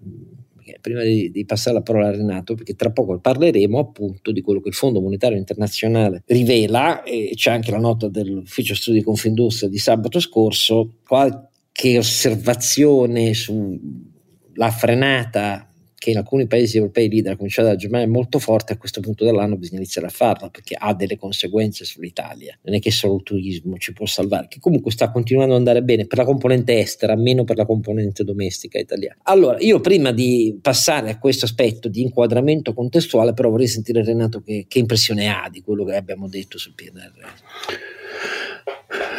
[0.80, 4.60] prima di, di, passare la parola a Renato, perché tra poco parleremo appunto di quello
[4.60, 9.68] che il Fondo Monetario Internazionale rivela, e c'è anche la nota dell'Ufficio Studi di Confindustria
[9.68, 15.68] di sabato scorso, qualche osservazione sulla frenata
[16.02, 19.00] che in alcuni paesi europei leader, a cominciare dalla Germania, è molto forte, a questo
[19.00, 22.58] punto dell'anno bisogna iniziare a farla perché ha delle conseguenze sull'Italia.
[22.62, 25.84] Non è che solo il turismo ci può salvare, che comunque sta continuando ad andare
[25.84, 29.20] bene per la componente estera, meno per la componente domestica italiana.
[29.22, 34.40] Allora, io prima di passare a questo aspetto di inquadramento contestuale, però vorrei sentire Renato
[34.40, 37.30] che, che impressione ha di quello che abbiamo detto sul PNRR.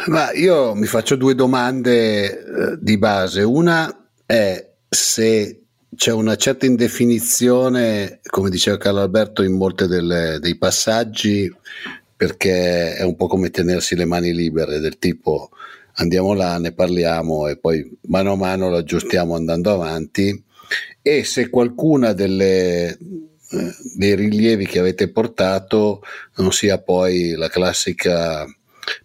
[0.08, 3.40] Ma io mi faccio due domande eh, di base.
[3.40, 5.63] Una è se
[5.96, 11.52] c'è una certa indefinizione, come diceva Carlo Alberto, in molti dei passaggi,
[12.16, 15.50] perché è un po' come tenersi le mani libere, del tipo
[15.96, 20.42] andiamo là, ne parliamo e poi mano a mano lo aggiustiamo andando avanti.
[21.02, 22.96] E se qualcuna delle, eh,
[23.96, 26.02] dei rilievi che avete portato
[26.36, 28.46] non sia poi la classica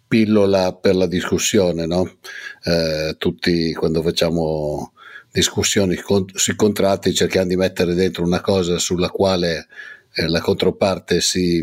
[0.07, 2.17] pillola per la discussione, no?
[2.63, 4.93] eh, tutti quando facciamo
[5.31, 5.97] discussioni
[6.33, 9.67] sui contratti cerchiamo di mettere dentro una cosa sulla quale
[10.13, 11.61] eh, la controparte si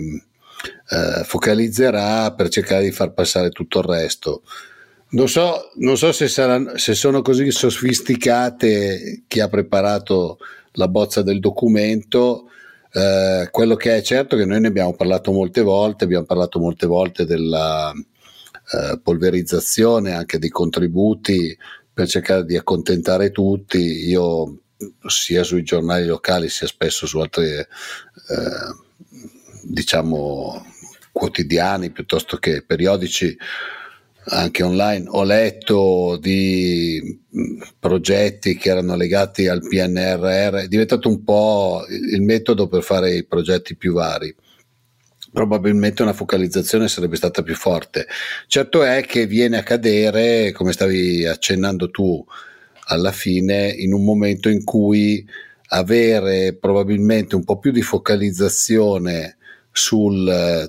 [0.89, 4.43] eh, focalizzerà per cercare di far passare tutto il resto.
[5.09, 10.39] Non so, non so se, saranno, se sono così sofisticate chi ha preparato
[10.73, 12.51] la bozza del documento.
[12.93, 16.59] Eh, quello che è certo è che noi ne abbiamo parlato molte volte, abbiamo parlato
[16.59, 21.57] molte volte della eh, polverizzazione anche dei contributi
[21.97, 23.79] per cercare di accontentare tutti.
[23.79, 24.59] Io
[25.07, 27.67] sia sui giornali locali sia spesso su altri eh,
[29.63, 30.63] diciamo
[31.11, 33.35] quotidiani piuttosto che periodici
[34.29, 37.19] anche online ho letto di
[37.79, 43.25] progetti che erano legati al PNRR è diventato un po' il metodo per fare i
[43.25, 44.35] progetti più vari
[45.37, 48.07] probabilmente una focalizzazione sarebbe stata più forte.
[48.47, 52.25] Certo è che viene a cadere, come stavi accennando tu
[52.87, 55.29] alla fine, in un momento in cui
[55.69, 59.37] avere probabilmente un po' più di focalizzazione
[59.71, 60.09] su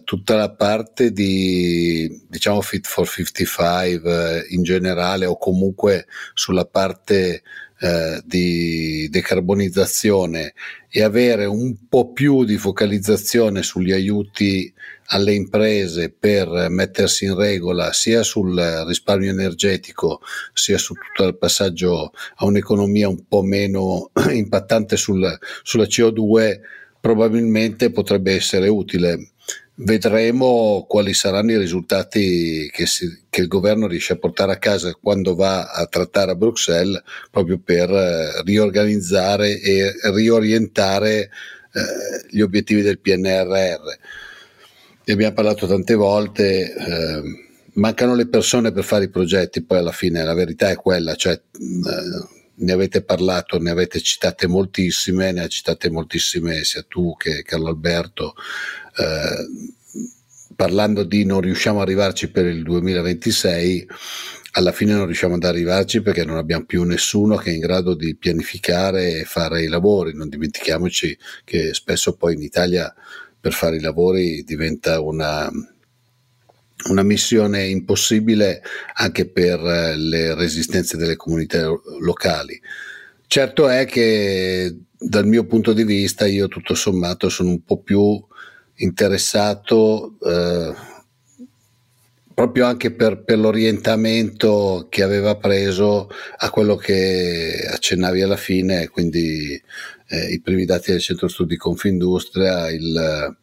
[0.03, 7.41] tutta la parte di diciamo fit for 55 eh, in generale o comunque sulla parte
[7.79, 10.53] eh, di decarbonizzazione
[10.89, 14.73] e avere un po' più di focalizzazione sugli aiuti
[15.09, 20.21] alle imprese per mettersi in regola sia sul risparmio energetico
[20.53, 26.59] sia su tutto il passaggio a un'economia un po' meno impattante sul, sulla CO2
[26.99, 29.31] probabilmente potrebbe essere utile
[29.79, 34.97] vedremo quali saranno i risultati che, si, che, il governo riesce a portare a casa
[34.99, 41.29] quando va a trattare a Bruxelles proprio per eh, riorganizzare e riorientare eh,
[42.29, 43.83] gli obiettivi del PNRR.
[45.03, 47.21] Ne abbiamo parlato tante volte, eh,
[47.73, 51.33] mancano le persone per fare i progetti, poi alla fine la verità è quella, cioè,
[51.33, 57.43] eh, ne avete parlato, ne avete citate moltissime, ne ha citate moltissime sia tu che
[57.43, 58.33] Carlo Alberto.
[58.97, 59.75] Eh,
[60.55, 63.88] parlando di non riusciamo ad arrivarci per il 2026,
[64.53, 67.93] alla fine non riusciamo ad arrivarci perché non abbiamo più nessuno che è in grado
[67.93, 70.15] di pianificare e fare i lavori.
[70.15, 72.91] Non dimentichiamoci che spesso poi in Italia
[73.39, 75.47] per fare i lavori diventa una,
[76.89, 78.63] una missione impossibile
[78.95, 81.67] anche per eh, le resistenze delle comunità
[81.99, 82.60] locali.
[83.27, 88.25] Certo è che dal mio punto di vista io tutto sommato sono un po' più
[88.77, 90.73] interessato eh,
[92.33, 99.59] proprio anche per, per, l'orientamento che aveva preso a quello che accennavi alla fine, quindi
[100.09, 103.35] eh, i primi dati del centro studi Confindustria, il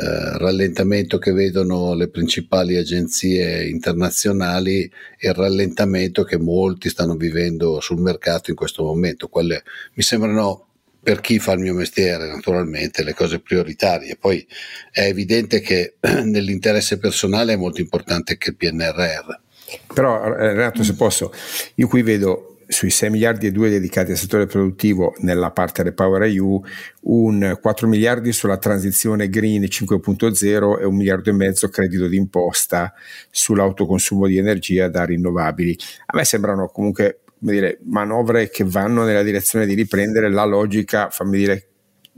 [0.00, 4.82] eh, rallentamento che vedono le principali agenzie internazionali
[5.18, 9.28] e il rallentamento che molti stanno vivendo sul mercato in questo momento.
[9.28, 9.62] Quelle
[9.94, 10.67] mi sembrano
[11.08, 14.18] per chi fa il mio mestiere, naturalmente, le cose prioritarie.
[14.20, 14.46] Poi
[14.92, 19.94] è evidente che nell'interesse personale è molto importante che il PNRR.
[19.94, 21.32] Però eh, Renato, se posso,
[21.76, 25.94] io qui vedo sui 6 miliardi e 2 dedicati al settore produttivo nella parte del
[25.94, 26.62] Power EU,
[27.04, 32.92] un 4 miliardi sulla transizione green 5.0 e un miliardo e mezzo credito d'imposta
[33.30, 35.74] sull'autoconsumo di energia da rinnovabili.
[36.04, 41.38] A me sembrano comunque dire, manovre che vanno nella direzione di riprendere la logica, fammi
[41.38, 41.68] dire,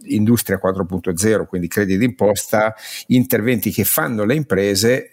[0.04, 2.74] industria 4.0, quindi crediti d'imposta,
[3.08, 5.10] interventi che fanno le imprese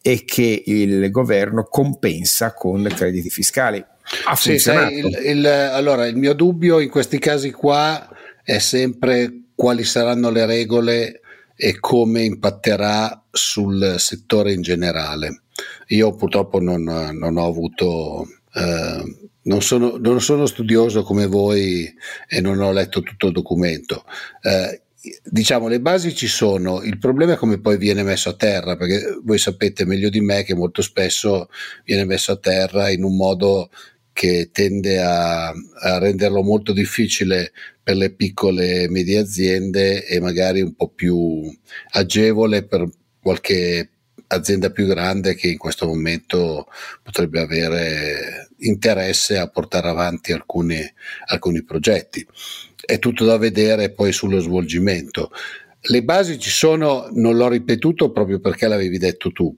[0.00, 3.84] e che il governo compensa con crediti fiscali.
[4.26, 8.08] Ha sì, sai, il, il, allora, il mio dubbio in questi casi qua
[8.42, 11.20] è sempre quali saranno le regole
[11.54, 15.42] e come impatterà sul settore in generale.
[15.88, 21.92] Io purtroppo non, non ho avuto eh, non sono, non sono, studioso come voi
[22.28, 24.04] e non ho letto tutto il documento.
[24.42, 24.82] Eh,
[25.24, 29.18] diciamo, le basi ci sono, il problema è come poi viene messo a terra, perché
[29.24, 31.48] voi sapete meglio di me che molto spesso
[31.84, 33.70] viene messo a terra in un modo
[34.12, 40.60] che tende a, a renderlo molto difficile per le piccole e medie aziende e magari
[40.60, 41.42] un po' più
[41.92, 42.86] agevole per
[43.22, 43.90] qualche
[44.26, 46.66] azienda più grande che in questo momento
[47.02, 50.80] potrebbe avere interesse a portare avanti alcuni,
[51.26, 52.26] alcuni progetti.
[52.84, 55.30] È tutto da vedere poi sullo svolgimento.
[55.80, 59.54] Le basi ci sono, non l'ho ripetuto proprio perché l'avevi detto tu.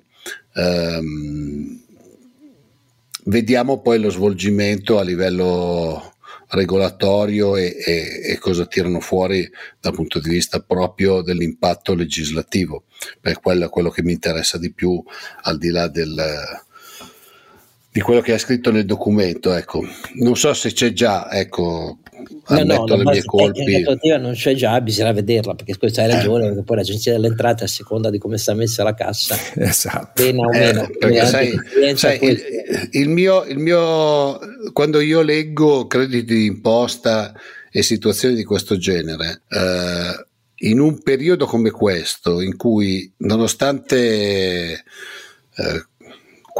[0.54, 1.80] Um,
[3.24, 6.14] vediamo poi lo svolgimento a livello
[6.50, 12.84] regolatorio e, e, e, cosa tirano fuori dal punto di vista proprio dell'impatto legislativo,
[13.20, 15.02] per quello quello che mi interessa di più
[15.42, 16.14] al di là del,
[17.92, 19.53] di quello che è scritto nel documento.
[19.53, 19.85] Ecco.
[20.14, 21.98] Non so se c'è già, ecco,
[22.48, 23.83] no, no, le mie colpi.
[23.83, 27.64] La non c'è già, bisogna vederla perché questo hai ragione, perché poi l'agenzia delle entrate
[27.64, 30.11] a seconda di come sta messa la cassa, esatto.
[30.14, 30.85] pena o meno.
[30.85, 31.61] Eh, perché sai,
[31.96, 34.38] sai il, il, mio, il mio,
[34.72, 37.33] quando io leggo crediti di imposta
[37.72, 40.26] e situazioni di questo genere, eh,
[40.62, 44.85] in un periodo come questo, in cui nonostante
[45.57, 45.85] eh,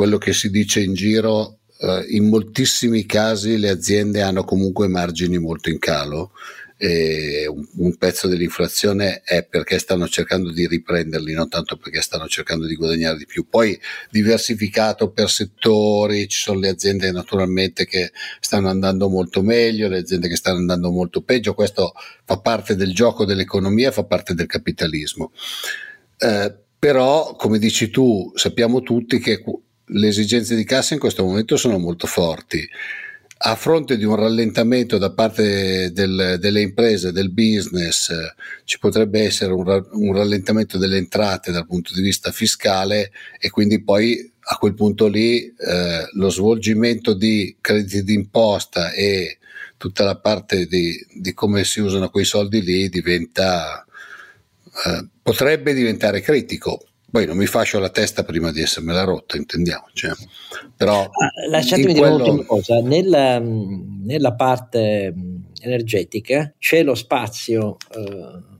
[0.01, 5.37] quello che si dice in giro eh, in moltissimi casi le aziende hanno comunque margini
[5.37, 6.31] molto in calo
[6.79, 12.65] e un, pezzo dell'inflazione è perché stanno cercando di riprenderli, non tanto perché stanno cercando
[12.65, 13.47] di guadagnare di più.
[13.47, 19.99] Poi diversificato per settori, ci sono le aziende naturalmente che stanno andando molto meglio, le
[19.99, 21.93] aziende che stanno andando molto peggio, questo
[22.25, 25.33] fa parte del gioco dell'economia, fa parte del capitalismo.
[26.17, 29.43] Eh, però, come dici tu, sappiamo tutti che
[29.93, 32.67] le esigenze di cassa in questo momento sono molto forti.
[33.43, 38.13] A fronte di un rallentamento da parte del, delle imprese, del business,
[38.65, 43.83] ci potrebbe essere un, un rallentamento delle entrate dal punto di vista fiscale e quindi
[43.83, 49.39] poi a quel punto lì eh, lo svolgimento di crediti d'imposta e
[49.77, 53.83] tutta la parte di, di come si usano quei soldi lì diventa,
[54.85, 56.85] eh, potrebbe diventare critico.
[57.11, 60.07] Poi non mi fascio la testa prima di essermela rotta, intendiamoci.
[60.07, 60.15] Eh.
[60.77, 62.25] Però ah, lasciatemi dire quello...
[62.25, 65.15] un'ultima cosa: nella, nella, parte
[65.61, 68.59] energetica c'è lo spazio eh,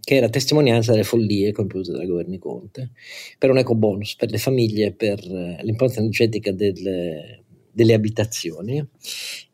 [0.00, 2.92] che è la testimonianza delle follie compiute dai governi Conte
[3.38, 8.78] per un eco bonus per le famiglie, per eh, l'importanza energetica delle, delle abitazioni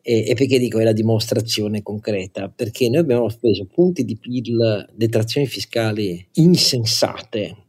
[0.01, 4.89] e, e, perché dico è la dimostrazione concreta perché noi abbiamo speso punti di PIL
[4.93, 7.65] detrazioni fiscali insensate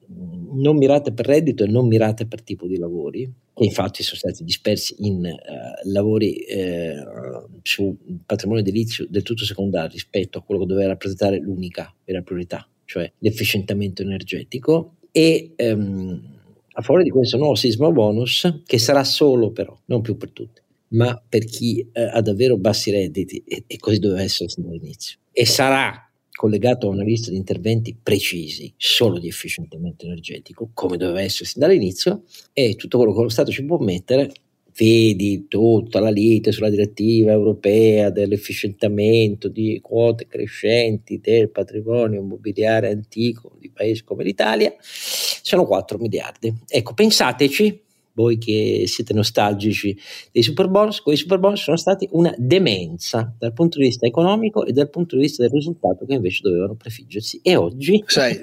[0.53, 4.44] non mirate per reddito e non mirate per tipo di lavori, che infatti sono stati
[4.44, 10.66] dispersi in uh, lavori uh, su patrimonio edilizio del tutto secondario rispetto a quello che
[10.66, 16.36] doveva rappresentare l'unica vera priorità, cioè l'efficientamento energetico e um,
[16.72, 20.61] a favore di questo nuovo sisma bonus che sarà solo però, non più per tutti,
[20.88, 25.18] ma per chi uh, ha davvero bassi redditi e, e così doveva essere sin dall'inizio.
[25.32, 26.07] E sarà
[26.39, 31.61] collegato a una lista di interventi precisi solo di efficientamento energetico, come doveva essere sin
[31.61, 32.22] dall'inizio,
[32.53, 34.30] e tutto quello che lo Stato ci può mettere,
[34.76, 43.57] vedi tutta la lite sulla direttiva europea dell'efficientamento di quote crescenti del patrimonio immobiliare antico
[43.59, 46.55] di paesi come l'Italia, sono 4 miliardi.
[46.68, 47.82] Ecco, pensateci,
[48.18, 49.96] voi che siete nostalgici
[50.32, 54.64] dei super bonus, quei super bonus sono stati una demenza dal punto di vista economico
[54.64, 57.40] e dal punto di vista del risultato che invece dovevano prefiggersi.
[57.42, 58.36] E oggi Sai,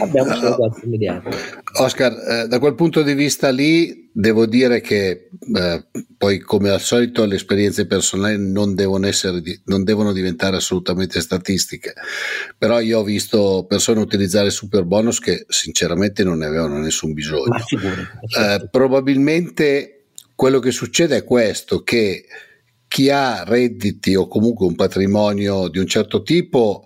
[0.00, 1.36] abbiamo solo 4 miliardi.
[1.80, 5.84] Oscar, eh, da quel punto di vista lì devo dire che eh,
[6.16, 11.94] poi come al solito le esperienze personali non devono, essere, non devono diventare assolutamente statistiche,
[12.58, 17.56] però io ho visto persone utilizzare super bonus che sinceramente non ne avevano nessun bisogno.
[18.38, 22.24] Eh, probabilmente quello che succede è questo, che
[22.88, 26.82] chi ha redditi o comunque un patrimonio di un certo tipo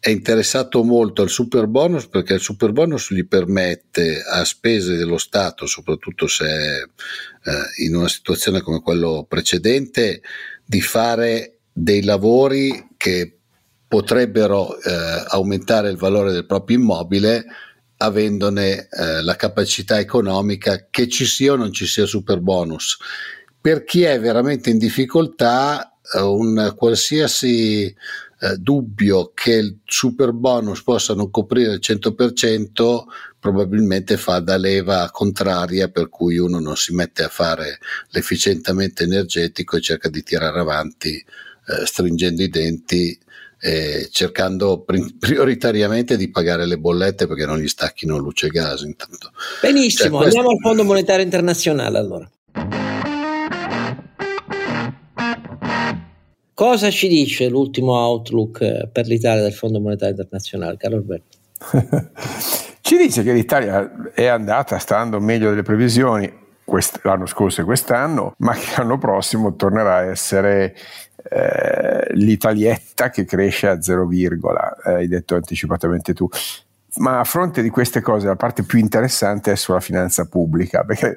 [0.00, 5.18] è interessato molto al super bonus perché il super bonus gli permette a spese dello
[5.18, 6.86] Stato, soprattutto se eh,
[7.84, 10.22] in una situazione come quello precedente,
[10.64, 13.38] di fare dei lavori che
[13.88, 17.44] potrebbero eh, aumentare il valore del proprio immobile
[17.98, 22.96] avendone eh, la capacità economica che ci sia o non ci sia super bonus.
[23.60, 27.94] Per chi è veramente in difficoltà, eh, un qualsiasi
[28.40, 33.02] eh, dubbio che il super bonus possa non coprire il 100%
[33.38, 37.78] probabilmente fa da leva contraria per cui uno non si mette a fare
[38.10, 43.18] l'efficientamento energetico e cerca di tirare avanti eh, stringendo i denti
[43.60, 44.84] e cercando
[45.18, 49.32] prioritariamente di pagare le bollette perché non gli stacchino luce e gas intanto.
[49.60, 50.38] Benissimo, cioè, questo...
[50.38, 52.30] andiamo al Fondo Monetario Internazionale allora.
[56.58, 61.38] Cosa ci dice l'ultimo outlook eh, per l'Italia del Fondo Monetario Internazionale, Carlo Alberto?
[62.80, 66.28] ci dice che l'Italia è andata stando meglio delle previsioni
[67.02, 70.74] l'anno scorso e quest'anno, ma che l'anno prossimo tornerà a essere
[71.30, 76.28] eh, l'italietta che cresce a 0, eh, hai detto anticipatamente tu.
[76.96, 81.16] Ma a fronte di queste cose la parte più interessante è sulla finanza pubblica, perché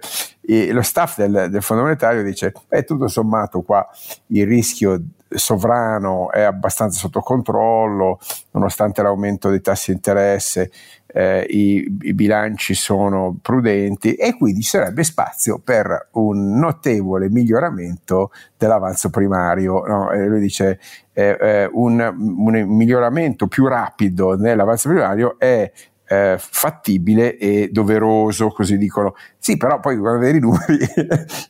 [0.71, 3.89] lo staff del, del Fondo Monetario dice, è tutto sommato qua
[4.27, 5.03] il rischio
[5.33, 8.19] sovrano è abbastanza sotto controllo,
[8.51, 10.71] nonostante l'aumento dei tassi di interesse,
[11.13, 18.31] eh, i, i, bilanci sono prudenti e quindi ci sarebbe spazio per un notevole miglioramento
[18.57, 19.85] dell'avanzo primario.
[19.85, 20.13] No?
[20.13, 20.79] lui dice
[21.13, 25.69] eh, eh, un, un miglioramento più rapido nell'avanzo primario è
[26.11, 29.15] eh, fattibile e doveroso, così dicono.
[29.37, 30.75] Sì, però poi quando vedi i numeri,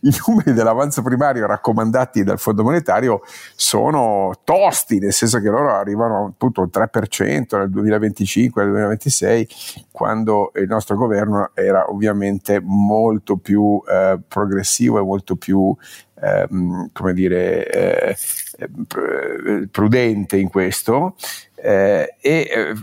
[0.02, 3.22] i numeri dell'avanzo primario raccomandati dal Fondo Monetario
[3.56, 9.48] sono tosti, nel senso che loro arrivano appunto al 3% nel 2025, nel 2026,
[9.92, 15.76] quando il nostro governo era ovviamente molto più eh, progressivo e molto più
[16.22, 18.16] ehm, come dire, eh,
[18.58, 21.16] eh prudente in questo.
[21.64, 22.74] Eh, e, eh,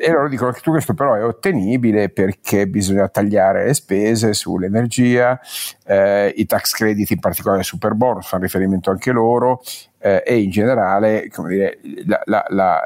[0.00, 5.40] e, loro dicono che tutto questo però è ottenibile perché bisogna tagliare le spese sull'energia,
[5.86, 9.62] eh, i tax credit, in particolare super bonus, fanno riferimento anche loro,
[9.98, 12.80] eh, e in generale dire, la, la, la,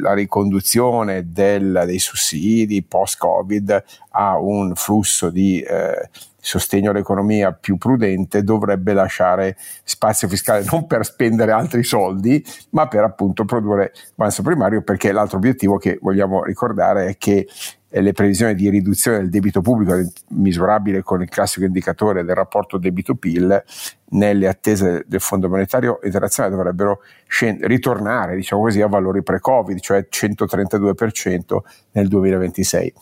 [0.00, 6.08] la, riconduzione del, dei sussidi post-Covid a un flusso di eh,
[6.40, 13.04] sostegno all'economia più prudente dovrebbe lasciare spazio fiscale non per spendere altri soldi, ma per
[13.04, 17.46] appunto produrre avanzo primario, perché l'altro obiettivo che vogliamo ricordare è che
[17.90, 19.94] le previsioni di riduzione del debito pubblico
[20.28, 23.64] misurabile con il classico indicatore del rapporto debito-PIL
[24.10, 30.06] nelle attese del Fondo Monetario Internazionale dovrebbero scend- ritornare diciamo così, a valori pre-Covid, cioè
[30.10, 31.58] 132%
[31.92, 32.92] nel 2026.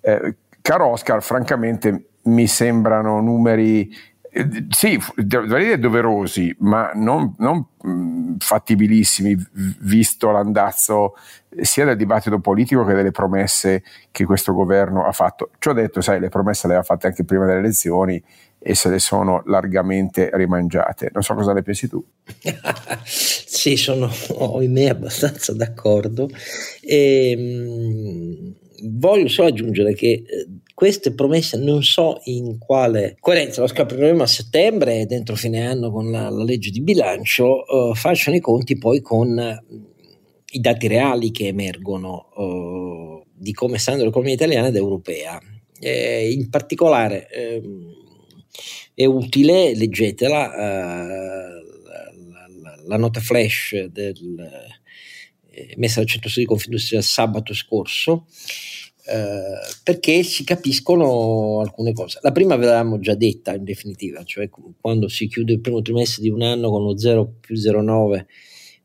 [0.00, 3.90] Eh, caro Oscar, francamente mi sembrano numeri
[4.68, 9.36] sì, dovrei dire doverosi, ma non, non mh, fattibilissimi,
[9.80, 11.14] visto l'andazzo
[11.60, 15.50] sia del dibattito politico che delle promesse che questo governo ha fatto.
[15.58, 18.22] Ci ho detto, sai, le promesse le aveva fatte anche prima delle elezioni
[18.62, 21.10] e se le sono largamente rimangiate.
[21.12, 22.04] Non so cosa ne pensi tu.
[23.04, 26.28] sì, sono, ohimè, abbastanza d'accordo.
[26.80, 28.54] E, ehm,
[28.92, 30.46] voglio solo aggiungere che eh,
[30.80, 36.10] queste promesse non so in quale coerenza, lo scopriremo a settembre, dentro fine anno con
[36.10, 39.76] la, la legge di bilancio, uh, facciano i conti poi con uh,
[40.52, 45.38] i dati reali che emergono uh, di come stanno l'economia italiana ed europea.
[45.78, 47.92] Eh, in particolare ehm,
[48.94, 51.04] è utile, leggetela, la,
[52.62, 54.50] la, la, nota flash del,
[55.76, 58.24] messa al centro studi di Confindustria sabato scorso,
[59.06, 62.18] eh, perché si capiscono alcune cose.
[62.22, 64.48] La prima ve l'avevamo già detta in definitiva, cioè
[64.80, 68.24] quando si chiude il primo trimestre di un anno con lo 0 più 0,9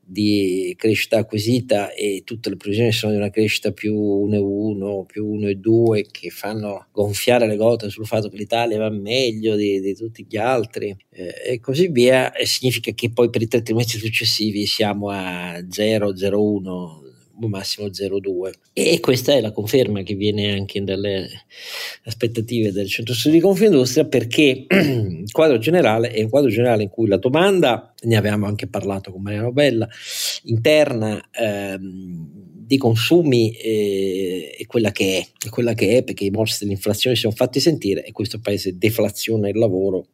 [0.08, 6.06] di crescita acquisita e tutte le previsioni sono di una crescita più 1,1 più 1,2
[6.12, 10.38] che fanno gonfiare le gote sul fatto che l'Italia va meglio di, di tutti gli
[10.38, 15.10] altri eh, e così via e significa che poi per i tre trimestri successivi siamo
[15.10, 17.06] a 0, 0,1
[17.40, 21.28] massimo 0,2 e questa è la conferma che viene anche dalle
[22.06, 26.90] aspettative del centro studi di Confindustria perché il quadro generale è un quadro generale in
[26.90, 29.88] cui la domanda, ne avevamo anche parlato con Mariano Bella,
[30.44, 36.32] interna ehm, dei consumi eh, è quella che è, è quella che è perché i
[36.32, 40.08] morsi dell'inflazione si sono fatti sentire e questo paese deflaziona il lavoro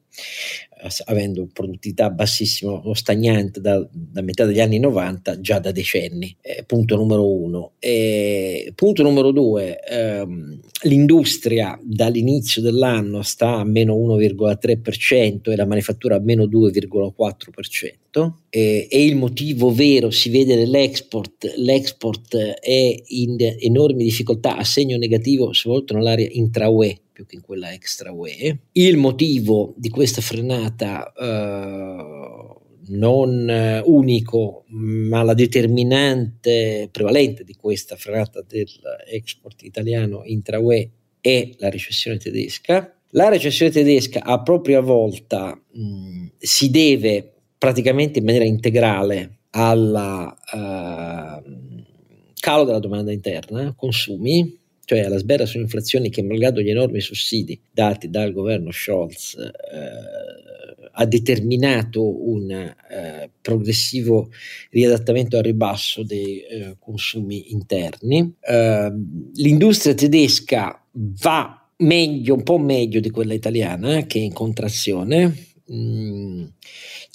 [1.06, 6.36] avendo produttività bassissima o stagnante da, da, metà degli anni 90 già da decenni.
[6.42, 7.74] Eh, punto numero uno.
[7.80, 16.16] Eh, punto numero due, ehm, l'industria dall'inizio dell'anno sta a meno 1,3% e la manifattura
[16.16, 18.40] a meno 2,4%.
[18.50, 24.98] Eh, e il motivo vero si vede nell'export, l'export è in enormi difficoltà a segno
[24.98, 28.60] negativo soprattutto nell'area intra-UE più che in quella extra UE.
[28.74, 32.56] Il motivo di questa frenata eh,
[32.88, 40.90] non unico, ma la determinante prevalente di questa frenata dell'export italiano intra UE
[41.22, 42.96] è la recessione tedesca.
[43.10, 51.80] La recessione tedesca a propria volta mh, si deve praticamente in maniera integrale al uh,
[52.40, 58.10] calo della domanda interna, consumi, cioè alla sberra sull'inflazione che malgrado gli enormi sussidi dati
[58.10, 59.50] dal governo Scholz eh,
[60.94, 64.30] ha determinato un eh, progressivo
[64.70, 68.34] riadattamento al ribasso dei eh, consumi interni.
[68.42, 75.51] Ehm, l'industria tedesca va meglio, un po' meglio di quella italiana che è in contrazione.
[75.74, 76.46] Mm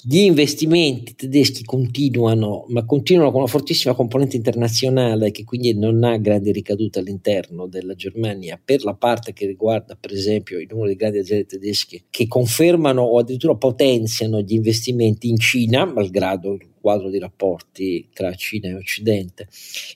[0.09, 6.17] gli investimenti tedeschi continuano, ma continuano con una fortissima componente internazionale che quindi non ha
[6.17, 10.95] grandi ricadute all'interno della Germania per la parte che riguarda per esempio il numero di
[10.95, 17.09] grandi aziende tedesche che confermano o addirittura potenziano gli investimenti in Cina, malgrado il quadro
[17.09, 19.47] di rapporti tra Cina e Occidente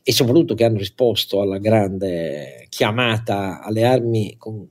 [0.03, 4.67] e soprattutto che hanno risposto alla grande chiamata alle armi con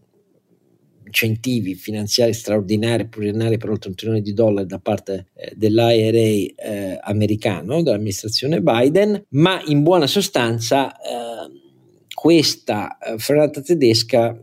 [1.11, 6.99] incentivi finanziari straordinari pluriennali per oltre un trilione di dollari da parte eh, dell'IRA eh,
[7.03, 11.59] americano, dell'amministrazione Biden, ma in buona sostanza eh,
[12.15, 14.39] questa frenata tedesca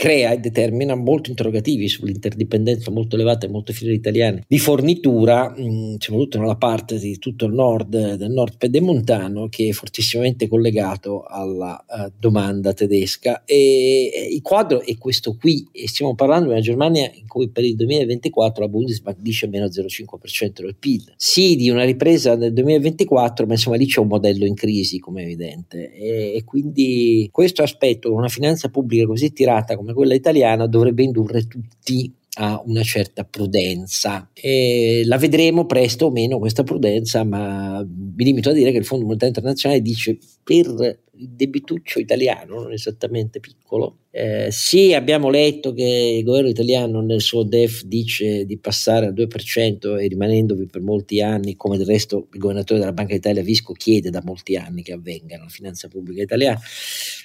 [0.00, 5.96] crea e determina molti interrogativi sull'interdipendenza molto elevata e molto fidele italiane di fornitura, mh,
[5.98, 11.84] soprattutto nella parte di tutto il nord, del nord pedemontano, che è fortissimamente collegato alla
[11.86, 13.44] uh, domanda tedesca.
[13.44, 17.50] E, e, il quadro è questo qui, e stiamo parlando di una Germania in cui
[17.50, 21.12] per il 2024 la Bundesbank dice meno 0,5% del PIL.
[21.16, 25.20] Sì, di una ripresa nel 2024, ma insomma lì c'è un modello in crisi, come
[25.20, 25.92] è evidente.
[25.92, 31.02] E, e quindi questo aspetto, una finanza pubblica così tirata come come quella italiana dovrebbe
[31.02, 34.30] indurre tutti a una certa prudenza.
[34.32, 38.84] E la vedremo presto o meno questa prudenza ma mi limito a dire che il
[38.84, 43.98] Fondo Monetario Internazionale dice per debituccio italiano non esattamente piccolo.
[44.10, 49.14] Eh, sì abbiamo letto che il governo italiano nel suo DEF dice di passare al
[49.14, 53.72] 2% e rimanendovi per molti anni come del resto il governatore della Banca d'Italia Visco
[53.72, 56.60] chiede da molti anni che avvenga la finanza pubblica italiana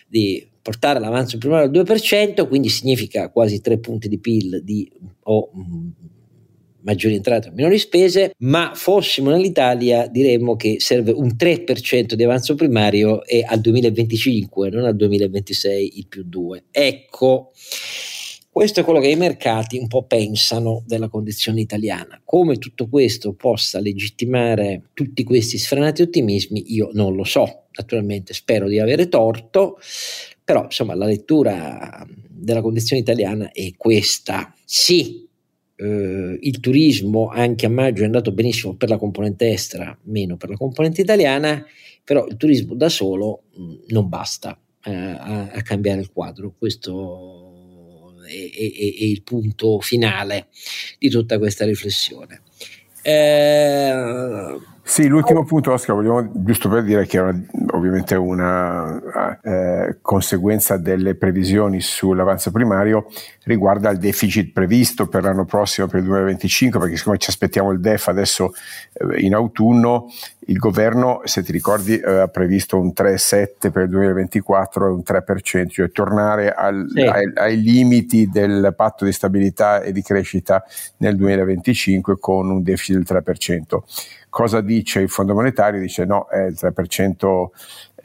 [0.08, 4.92] di portare l'avanzo primario al 2%, quindi significa quasi 3 punti di PIL di,
[5.24, 5.90] o mh,
[6.86, 12.56] maggiori entrate o minori spese, ma fossimo nell'Italia diremmo che serve un 3% di avanzo
[12.56, 16.66] primario e al 2025, non al 2026 il più 2.
[16.72, 17.52] Ecco,
[18.50, 22.22] questo è quello che i mercati un po' pensano della condizione italiana.
[22.24, 27.66] Come tutto questo possa legittimare tutti questi sfrenati ottimismi, io non lo so.
[27.78, 29.78] Naturalmente spero di avere torto,
[30.42, 34.54] però insomma la lettura della condizione italiana è questa.
[34.64, 35.28] Sì,
[35.76, 40.50] eh, il turismo anche a maggio è andato benissimo per la componente estera, meno per
[40.50, 41.66] la componente italiana,
[42.04, 46.54] però il turismo da solo mh, non basta eh, a, a, cambiare il quadro.
[46.58, 50.48] Questo è, è, è, il punto finale
[50.98, 52.42] di tutta questa riflessione.
[53.02, 53.94] Eh,
[54.88, 60.78] sì, l'ultimo punto, Oscar, vogliamo giusto per dire che è una, ovviamente una eh, conseguenza
[60.78, 63.08] delle previsioni sull'avanzo primario
[63.46, 67.80] riguarda il deficit previsto per l'anno prossimo, per il 2025, perché siccome ci aspettiamo il
[67.80, 68.54] DEF adesso
[68.94, 70.06] eh, in autunno,
[70.48, 75.70] il governo, se ti ricordi, aveva previsto un 3,7 per il 2024 e un 3%,
[75.70, 77.02] cioè tornare al, sì.
[77.02, 80.64] ai, ai, limiti del patto di stabilità e di crescita
[80.98, 83.80] nel 2025 con un deficit del 3%
[84.36, 85.80] cosa dice il Fondo Monetario?
[85.80, 87.46] Dice no, eh, il 3%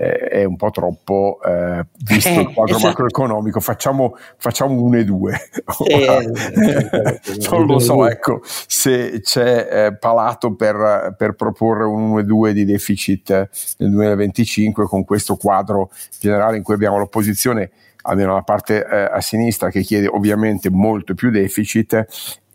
[0.01, 2.86] eh, è un po' troppo eh, visto il eh, quadro esatto.
[2.86, 5.51] macroeconomico, facciamo, facciamo 1 e 2.
[7.51, 12.53] non lo so, ecco, se c'è eh, palato per, per, proporre un 1 e 2
[12.55, 13.30] di deficit
[13.76, 17.70] nel 2025 con questo quadro generale in cui abbiamo l'opposizione
[18.03, 22.07] almeno la parte eh, a sinistra che chiede ovviamente molto più deficit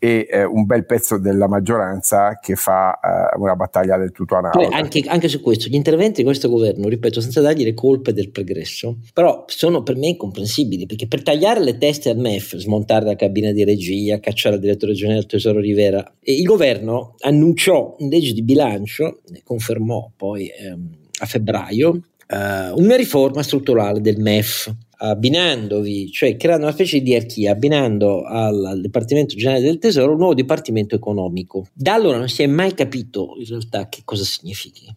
[0.05, 4.75] e eh, un bel pezzo della maggioranza che fa eh, una battaglia del tutto analoga.
[4.75, 8.29] Anche, anche, su questo, gli interventi di questo governo, ripeto, senza dargli le colpe del
[8.29, 13.15] pregresso, però sono per me incomprensibili, perché per tagliare le teste al MEF, smontare la
[13.15, 18.33] cabina di regia, cacciare il direttore generale del Tesoro Rivera, il governo annunciò in legge
[18.33, 20.89] di bilancio, ne confermò poi ehm,
[21.19, 27.51] a febbraio, Uh, una riforma strutturale del MEF, abbinandovi, cioè creando una specie di diarchia,
[27.51, 31.67] abbinando al, al, Dipartimento Generale del Tesoro un nuovo Dipartimento Economico.
[31.73, 34.93] Da allora non si è mai capito in realtà che cosa significhi.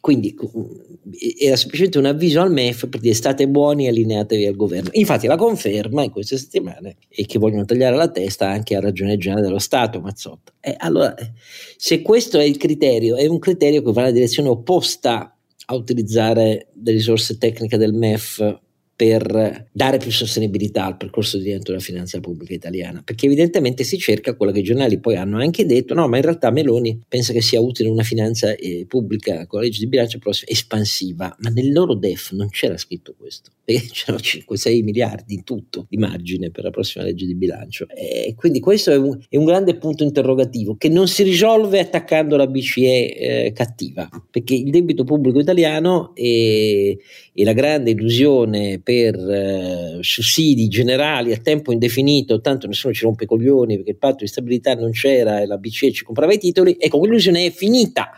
[0.00, 0.36] Quindi
[1.40, 4.90] era semplicemente un avviso al MEF per dire state buoni e allineatevi al governo.
[4.92, 9.16] Infatti la conferma in queste settimane è che vogliono tagliare la testa anche a ragione
[9.16, 10.52] generale dello Stato, Mazzotta.
[10.60, 11.12] E allora,
[11.76, 15.36] se questo è il criterio, è un criterio che va nella direzione opposta
[15.68, 18.60] a utilizzare le risorse tecniche del MEF
[18.96, 23.98] per dare più sostenibilità al percorso di rientro della finanza pubblica italiana, perché evidentemente si
[23.98, 27.34] cerca quello che i giornali poi hanno anche detto, no, ma in realtà Meloni pensa
[27.34, 31.50] che sia utile una finanza eh, pubblica con la legge di bilancio prossima espansiva, ma
[31.50, 36.52] nel loro DEF non c'era scritto questo, perché c'erano 5-6 miliardi in tutto di margine
[36.52, 37.88] per la prossima legge di bilancio.
[37.88, 42.36] E quindi questo è un, è un grande punto interrogativo che non si risolve attaccando
[42.36, 46.96] la BCE eh, cattiva, perché il debito pubblico italiano è
[47.42, 53.26] la grande illusione per eh, sussidi generali a tempo indefinito, tanto nessuno ci rompe i
[53.26, 56.76] coglioni perché il patto di stabilità non c'era e la BCE ci comprava i titoli,
[56.78, 58.10] ecco quell'illusione è finita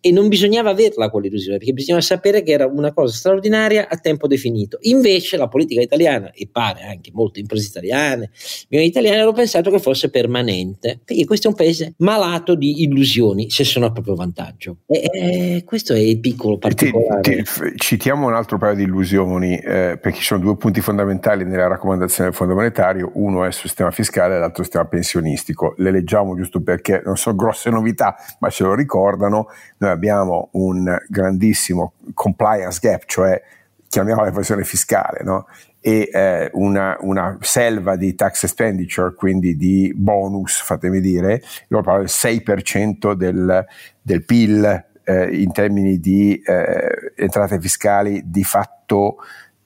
[0.00, 4.26] e non bisognava averla quell'illusione perché bisognava sapere che era una cosa straordinaria a tempo
[4.26, 4.78] definito.
[4.88, 8.30] Invece la politica italiana, e pare anche molte imprese italiane,
[8.68, 13.50] milioni italiani hanno pensato che fosse permanente, perché questo è un paese malato di illusioni,
[13.50, 14.78] se sono a proprio vantaggio.
[14.86, 17.20] E, e questo è il piccolo particolare.
[17.22, 19.56] Ti, ti, citiamo un altro paio di illusioni.
[19.58, 23.68] Eh, perché ci sono due punti fondamentali nella raccomandazione del Fondo Monetario, uno è sul
[23.68, 25.74] sistema fiscale e l'altro sul sistema pensionistico.
[25.78, 29.48] Le leggiamo giusto perché non sono grosse novità, ma ce lo ricordano.
[29.78, 33.40] Noi abbiamo un grandissimo compliance gap, cioè
[33.88, 35.46] chiamiamola evasione fiscale, no?
[35.80, 42.06] e eh, una, una, selva di tax expenditure, quindi di bonus, fatemi dire, loro parlano
[42.06, 43.66] del 6% del,
[44.02, 49.16] del PIL eh, in termini di eh, entrate fiscali di fatto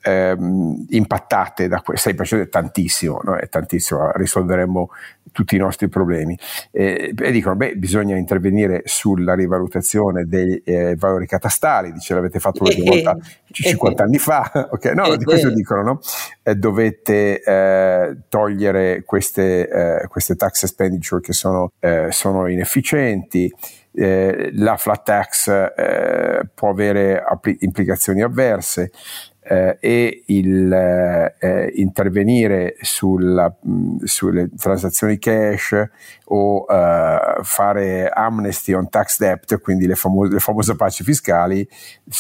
[0.03, 3.37] ehm, impattate da questo, 6% è tantissimo, no?
[3.37, 4.91] è tantissimo, risolveremmo
[5.33, 6.39] tutti i nostri problemi.
[6.71, 12.63] Eh, e dicono, beh, bisogna intervenire sulla rivalutazione dei eh, valori catastali, dice l'avete fatto
[12.63, 13.17] una volta
[13.51, 14.85] 50 anni fa, ok?
[14.93, 16.01] No, di questo dicono, no?
[16.43, 23.53] Eh, dovete eh, togliere queste, eh, queste tax expenditure che sono, eh, sono inefficienti,
[23.95, 25.51] la flat tax
[26.55, 27.23] può avere
[27.59, 28.91] implicazioni avverse,
[29.45, 35.89] eh, e il eh, intervenire sulla, mh, sulle transazioni cash
[36.35, 41.69] o uh, fare amnesty on tax debt, quindi le, famo- le famose paci fiscali,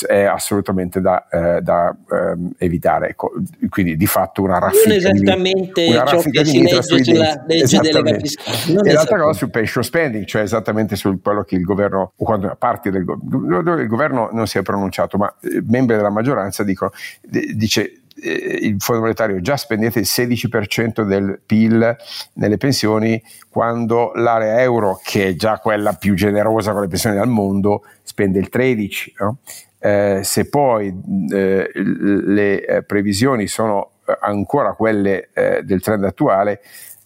[0.07, 3.09] è assolutamente da, eh, da um, evitare.
[3.09, 3.33] Ecco,
[3.71, 7.79] quindi di fatto una raffica non esattamente di, una ciò che si legge sulla legge
[7.79, 8.91] delega fiscale.
[8.91, 12.55] e l'altra cosa sul pension spending, cioè esattamente su quello che il governo, o quando
[12.59, 16.91] parti del governo, il governo non si è pronunciato, ma eh, membri della maggioranza dicono,
[17.21, 21.97] dice eh, il Fondo Monetario già spendete il 16% del PIL
[22.35, 27.29] nelle pensioni quando l'area euro, che è già quella più generosa con le pensioni al
[27.29, 29.13] mondo, spende il 13%.
[29.19, 29.39] No?
[29.85, 30.95] Eh, se poi
[31.33, 33.91] eh, le eh, previsioni sono
[34.21, 36.61] ancora quelle eh, del trend attuale,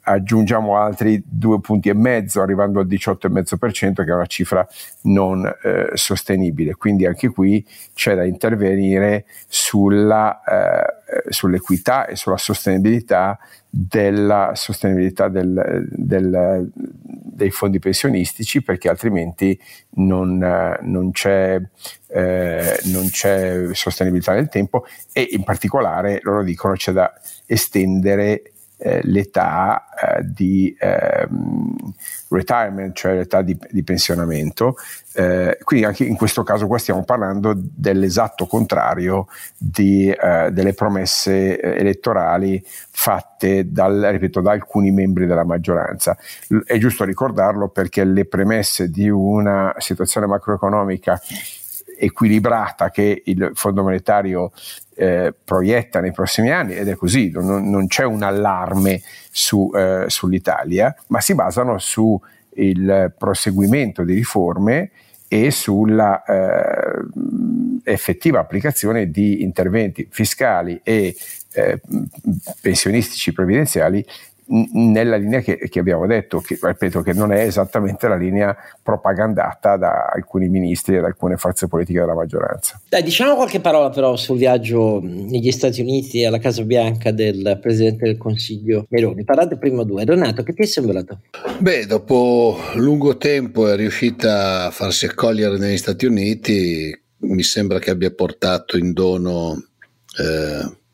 [0.08, 4.66] aggiungiamo altri due punti e mezzo, arrivando al 18,5%, che è una cifra
[5.02, 6.74] non eh, sostenibile.
[6.74, 13.38] Quindi anche qui c'è da intervenire sulla, eh, sull'equità e sulla sostenibilità
[13.68, 19.58] della sostenibilità del, del, dei fondi pensionistici perché altrimenti
[19.96, 20.38] non,
[20.80, 21.60] non, c'è,
[22.06, 27.12] eh, non, c'è, sostenibilità nel tempo e in particolare loro dicono c'è da
[27.44, 31.74] estendere eh, l'età eh, di ehm,
[32.28, 34.76] retirement, cioè l'età di, di pensionamento.
[35.14, 41.58] Eh, quindi anche in questo caso qua stiamo parlando dell'esatto contrario di, eh, delle promesse
[41.58, 46.16] eh, elettorali fatte dal, ripeto, da alcuni membri della maggioranza.
[46.48, 51.20] L- è giusto ricordarlo perché le premesse di una situazione macroeconomica
[51.98, 54.52] equilibrata che il Fondo Monetario
[54.96, 60.06] eh, proietta nei prossimi anni ed è così, non, non c'è un allarme su, eh,
[60.08, 62.18] sull'Italia, ma si basano sul
[63.16, 64.90] proseguimento di riforme
[65.28, 67.04] e sulla eh,
[67.84, 71.14] effettiva applicazione di interventi fiscali e
[71.52, 71.80] eh,
[72.60, 74.04] pensionistici previdenziali
[74.48, 79.76] nella linea che, che, abbiamo detto, che ripeto che non è esattamente la linea propagandata
[79.76, 82.80] da alcuni ministri e da alcune forze politiche della maggioranza.
[82.88, 88.04] Dai, diciamo qualche parola però sul viaggio negli Stati Uniti alla Casa Bianca del Presidente
[88.04, 89.24] del Consiglio Meloni.
[89.24, 90.04] Parlate prima due.
[90.04, 91.20] Renato, che ti è sembrato?
[91.58, 97.90] Beh, dopo lungo tempo è riuscita a farsi accogliere negli Stati Uniti, mi sembra che
[97.90, 99.64] abbia portato in dono...
[100.18, 100.84] Eh,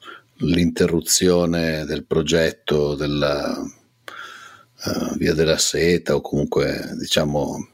[0.42, 7.68] l'interruzione del progetto della uh, Via della Seta o comunque diciamo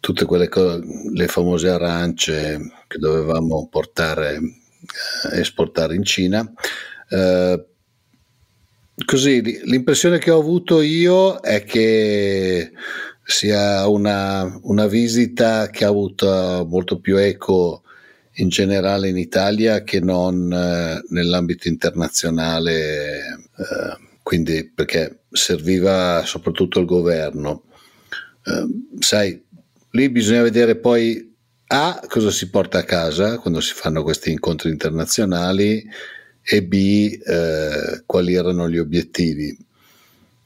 [0.00, 0.82] tutte quelle cose,
[1.14, 6.52] le famose arance che dovevamo portare, eh, esportare in Cina.
[7.08, 7.64] Eh,
[9.06, 12.72] così l'impressione che ho avuto io è che
[13.24, 17.82] sia una, una visita che ha avuto molto più eco
[18.34, 23.20] in generale in Italia che non eh, nell'ambito internazionale,
[23.56, 27.64] eh, quindi perché serviva soprattutto il governo.
[28.44, 28.66] Eh,
[28.98, 29.42] sai,
[29.90, 31.32] lì bisogna vedere poi
[31.66, 35.82] A cosa si porta a casa quando si fanno questi incontri internazionali
[36.42, 39.56] e B eh, quali erano gli obiettivi.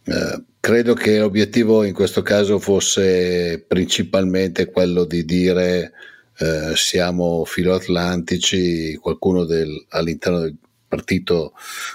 [0.04, 5.92] Eh, credo che l'obiettivo in questo caso fosse principalmente quello di dire
[6.38, 11.52] eh, siamo filoatlantici, qualcuno del, all'interno del partito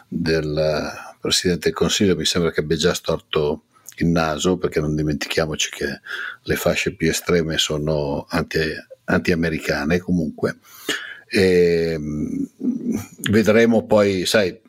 [0.07, 3.63] del Presidente del Consiglio mi sembra che abbia già storto
[3.97, 6.01] il naso, perché non dimentichiamoci che
[6.41, 8.59] le fasce più estreme sono anti,
[9.05, 10.57] anti-americane comunque.
[11.27, 12.43] E, mm,
[13.29, 14.59] vedremo poi, sai,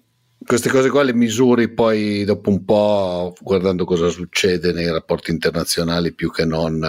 [0.47, 6.13] queste cose qua le misuri poi dopo un po' guardando cosa succede nei rapporti internazionali
[6.13, 6.87] più che non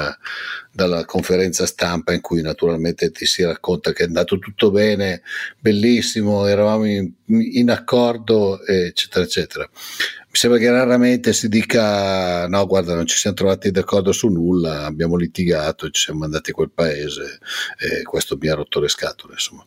[0.71, 5.21] dalla conferenza stampa in cui naturalmente ti si racconta che è andato tutto bene,
[5.57, 9.69] bellissimo, eravamo in, in accordo eccetera eccetera.
[9.71, 14.85] Mi sembra che raramente si dica no guarda non ci siamo trovati d'accordo su nulla,
[14.85, 17.39] abbiamo litigato, ci siamo mandati a quel paese
[17.79, 19.65] e questo mi ha rotto le scatole insomma.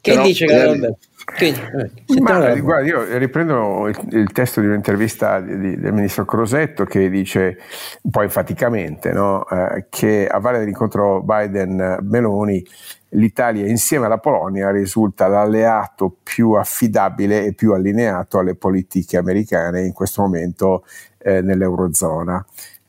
[0.00, 5.40] Che Però, dice magari, quindi, eh, Ma, guarda, io riprendo il, il, testo di un'intervista
[5.40, 7.58] di, di, del ministro Crosetto che dice
[8.02, 9.48] un po' enfaticamente no?
[9.48, 12.64] eh, che a valle dell'incontro Biden-Meloni
[13.10, 19.92] l'Italia insieme alla Polonia risulta l'alleato più affidabile e più allineato alle politiche americane in
[19.92, 20.84] questo momento
[21.18, 22.44] eh, nell'Eurozona.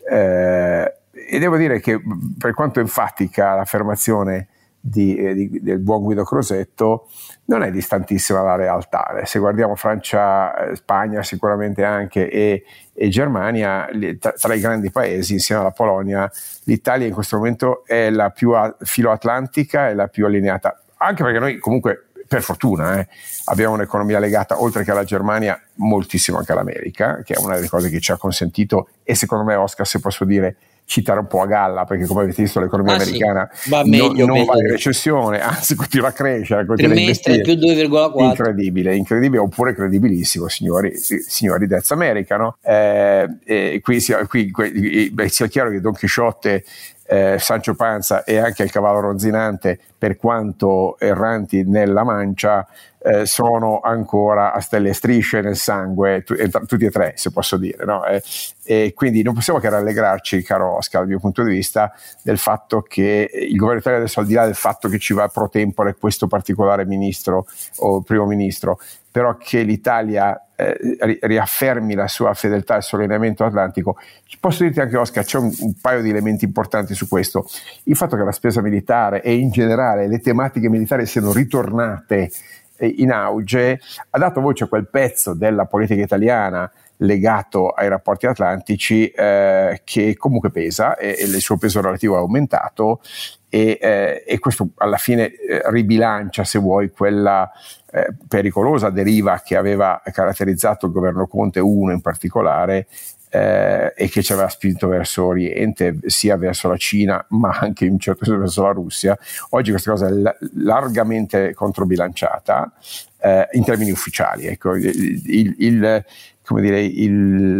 [0.09, 0.93] Eh,
[1.27, 2.01] e devo dire che
[2.37, 4.49] per quanto enfatica l'affermazione
[4.87, 7.07] di, eh, di, del buon Guido Crosetto
[7.45, 9.19] non è distantissima dalla realtà.
[9.23, 12.63] Se guardiamo Francia, eh, Spagna sicuramente anche e,
[12.93, 13.87] e Germania,
[14.19, 16.31] tra, tra, i grandi paesi insieme alla Polonia,
[16.65, 21.39] l'Italia in questo momento è la più a, filoatlantica e la più allineata, anche perché
[21.39, 23.07] noi comunque per fortuna eh,
[23.45, 27.89] abbiamo un'economia legata oltre che alla Germania moltissimo anche all'America, che è una delle cose
[27.89, 30.55] che ci ha consentito e secondo me Oscar se posso dire
[30.85, 33.69] citare un po' a galla perché come avete visto l'economia ah, americana sì.
[33.71, 38.95] va meglio, non, non va in recessione anzi continua a crescere trimestre più 2,4 incredibile
[38.95, 42.57] incredibile oppure credibilissimo signori, signori Dez America no?
[42.61, 46.63] eh, qui, sia, qui, qui beh, sia chiaro che Don Chisciotte
[47.07, 52.67] eh, Sancio Panza e anche il cavallo ronzinante, per quanto erranti nella mancia,
[53.05, 57.31] eh, sono ancora a stelle e strisce nel sangue, tu, eh, tutti e tre, se
[57.31, 57.85] posso dire.
[57.85, 58.03] No?
[58.03, 58.23] Eh,
[58.63, 61.93] e quindi non possiamo che rallegrarci, caro Oscar, dal mio punto di vista,
[62.23, 65.27] del fatto che il governo italiano adesso, al di là del fatto che ci va
[65.27, 67.45] pro tempore questo particolare ministro
[67.77, 68.79] o primo ministro,
[69.11, 73.97] però che l'Italia eh, riaffermi la sua fedeltà al suo allineamento atlantico.
[74.39, 77.45] Posso dirti anche Oscar, c'è un, un, paio di elementi importanti su questo.
[77.83, 82.31] Il fatto che la spesa militare e in generale le tematiche militari siano ritornate
[82.79, 89.07] in auge ha dato voce a quel pezzo della politica italiana legato ai rapporti atlantici
[89.09, 93.01] eh, che comunque pesa e, e, il suo peso relativo è aumentato
[93.49, 97.49] e, eh, e questo alla fine eh, ribilancia, se vuoi, quella
[97.91, 102.87] eh, pericolosa deriva che aveva caratterizzato il governo Conte 1 in particolare
[103.29, 107.93] eh, e che ci aveva spinto verso Oriente, sia verso la Cina, ma anche in
[107.93, 109.17] un certo senso verso la Russia.
[109.49, 112.71] Oggi questa cosa è l- largamente controbilanciata
[113.19, 114.45] eh, in termini ufficiali.
[114.45, 116.05] Ecco, il, il, il,
[116.45, 117.57] come dire, il,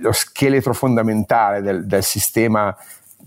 [0.00, 2.76] lo scheletro fondamentale del, del sistema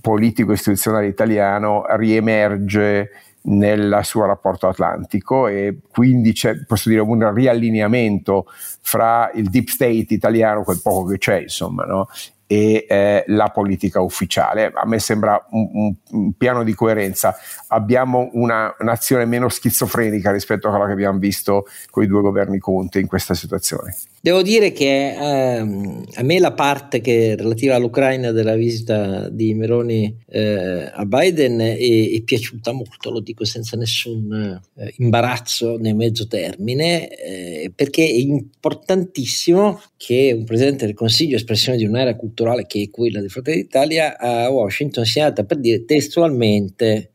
[0.01, 3.09] politico istituzionale italiano riemerge
[3.45, 8.45] nel suo rapporto atlantico e quindi c'è, posso dire, un riallineamento
[8.81, 12.07] fra il deep state italiano, quel poco che c'è, insomma, no?
[12.47, 14.71] e eh, la politica ufficiale.
[14.73, 17.35] A me sembra un, un, un, piano di coerenza.
[17.69, 22.59] Abbiamo una nazione meno schizofrenica rispetto a quella che abbiamo visto con i due governi
[22.59, 23.95] Conte in questa situazione.
[24.25, 30.17] Devo dire che ehm, a me la parte che relativa all'Ucraina della visita di Meloni
[30.29, 36.25] eh, a Biden è, è, piaciuta molto, lo dico senza nessun eh, imbarazzo né mezzo
[36.25, 42.81] termine, eh, perché è importantissimo che un Presidente del Consiglio, espressione di un'area culturale che
[42.81, 47.11] è quella di Fratelli d'Italia, a Washington sia andata per dire testualmente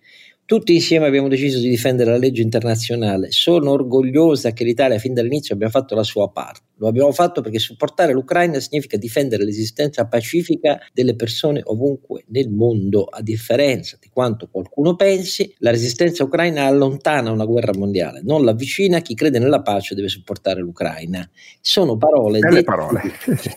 [0.50, 3.30] tutti insieme abbiamo deciso di difendere la legge internazionale.
[3.30, 6.62] Sono orgogliosa che l'Italia fin dall'inizio abbia fatto la sua parte.
[6.78, 13.04] Lo abbiamo fatto perché supportare l'Ucraina significa difendere l'esistenza pacifica delle persone ovunque nel mondo.
[13.04, 19.02] A differenza di quanto qualcuno pensi, la resistenza ucraina allontana una guerra mondiale, non l'avvicina.
[19.02, 21.30] Chi crede nella pace deve supportare l'Ucraina.
[21.60, 23.02] Sono parole, parole.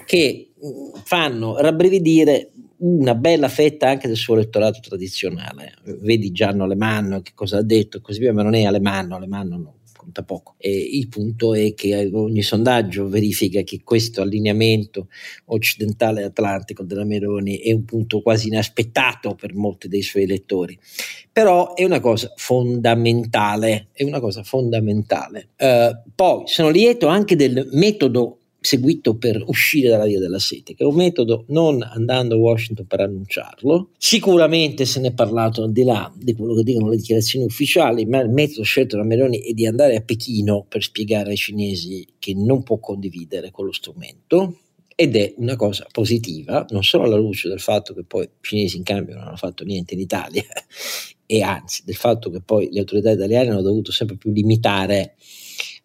[0.06, 2.52] che mm, fanno rabbrividire
[2.84, 5.76] una bella fetta anche del suo elettorato tradizionale.
[6.02, 9.58] Vedi Gianno Alemanno che cosa ha detto e così via, ma non è Alemanno, Alemanno
[9.58, 10.56] no, conta poco.
[10.58, 15.08] E il punto è che ogni sondaggio verifica che questo allineamento
[15.46, 20.78] occidentale atlantico della Meloni è un punto quasi inaspettato per molti dei suoi elettori.
[21.32, 25.50] Però è una cosa fondamentale, è una cosa fondamentale.
[25.58, 30.84] Uh, poi sono lieto anche del metodo seguito per uscire dalla via della sete, che
[30.84, 33.90] è un metodo non andando a Washington per annunciarlo.
[33.98, 38.06] Sicuramente se ne è parlato al di là di quello che dicono le dichiarazioni ufficiali,
[38.06, 42.08] ma il metodo scelto da Meloni è di andare a Pechino per spiegare ai cinesi
[42.18, 44.60] che non può condividere quello strumento.
[44.96, 48.78] Ed è una cosa positiva, non solo alla luce del fatto che poi i cinesi
[48.78, 50.44] in cambio non hanno fatto niente in Italia,
[51.26, 55.16] e anzi del fatto che poi le autorità italiane hanno dovuto sempre più limitare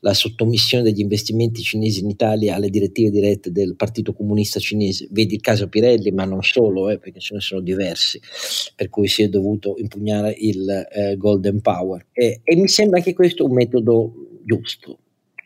[0.01, 5.09] la sottomissione degli investimenti cinesi in Italia alle direttive dirette del Partito Comunista Cinese.
[5.11, 8.21] Vedi il caso Pirelli, ma non solo, eh, perché ce ne sono diversi,
[8.77, 12.07] per cui si è dovuto impugnare il eh, Golden Power.
[12.13, 14.99] E, e mi sembra che questo è un metodo giusto.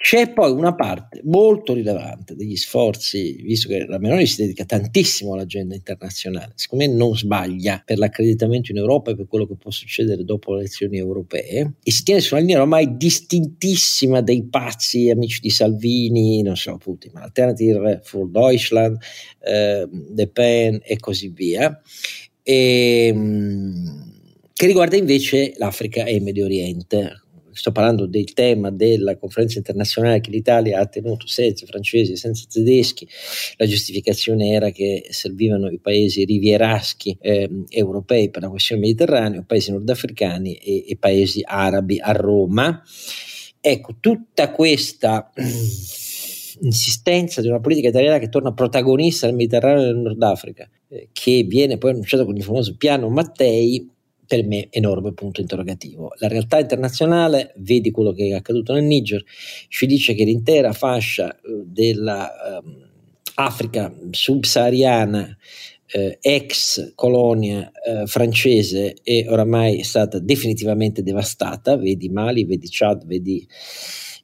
[0.03, 5.35] C'è poi una parte molto rilevante degli sforzi, visto che la Meloni si dedica tantissimo
[5.35, 9.71] all'agenda internazionale, secondo me non sbaglia per l'accreditamento in Europa e per quello che può
[9.71, 15.09] succedere dopo le elezioni europee, e si tiene su una linea ormai distintissima dei pazzi
[15.09, 18.99] amici di Salvini, non so Putin, Alternative for Deutschland,
[19.39, 21.81] eh, Le Pen e così via.
[22.43, 24.11] E, ehm,
[24.53, 27.22] che riguarda invece l'Africa e il Medio Oriente,
[27.53, 33.07] sto parlando del tema della conferenza internazionale che l'Italia ha tenuto senza francesi, senza tedeschi,
[33.57, 39.71] la giustificazione era che servivano i paesi rivieraschi eh, europei per la questione mediterranea, paesi
[39.71, 42.83] nordafricani e, e paesi arabi a Roma.
[43.61, 45.31] Ecco, tutta questa
[46.63, 51.09] insistenza di una politica italiana che torna protagonista nel Mediterraneo e nel Nord Africa, eh,
[51.13, 53.89] che viene poi annunciato con il famoso piano Mattei,
[54.33, 56.15] per me enorme punto interrogativo.
[56.17, 59.23] La realtà internazionale, vedi quello che è accaduto nel Niger,
[59.69, 62.55] ci dice che l'intera fascia eh, dell'Africa
[63.93, 65.37] ehm, um, subsahariana
[65.87, 73.47] eh, ex colonia eh, francese è oramai stata definitivamente devastata, vedi Mali, vedi Chad, vedi,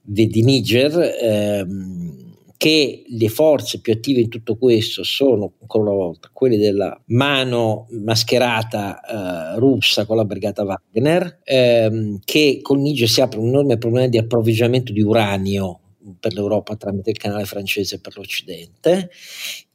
[0.05, 1.17] vedi Niger.
[1.21, 2.28] Ehm,
[2.59, 7.87] che le forze più attive in tutto questo sono ancora una volta quelle della mano
[7.91, 13.79] mascherata eh, russa con la brigata Wagner, ehm, che con Niger si apre un enorme
[13.79, 15.81] problema di approvvigionamento di uranio
[16.19, 19.11] per l'Europa tramite il canale francese per l'Occidente.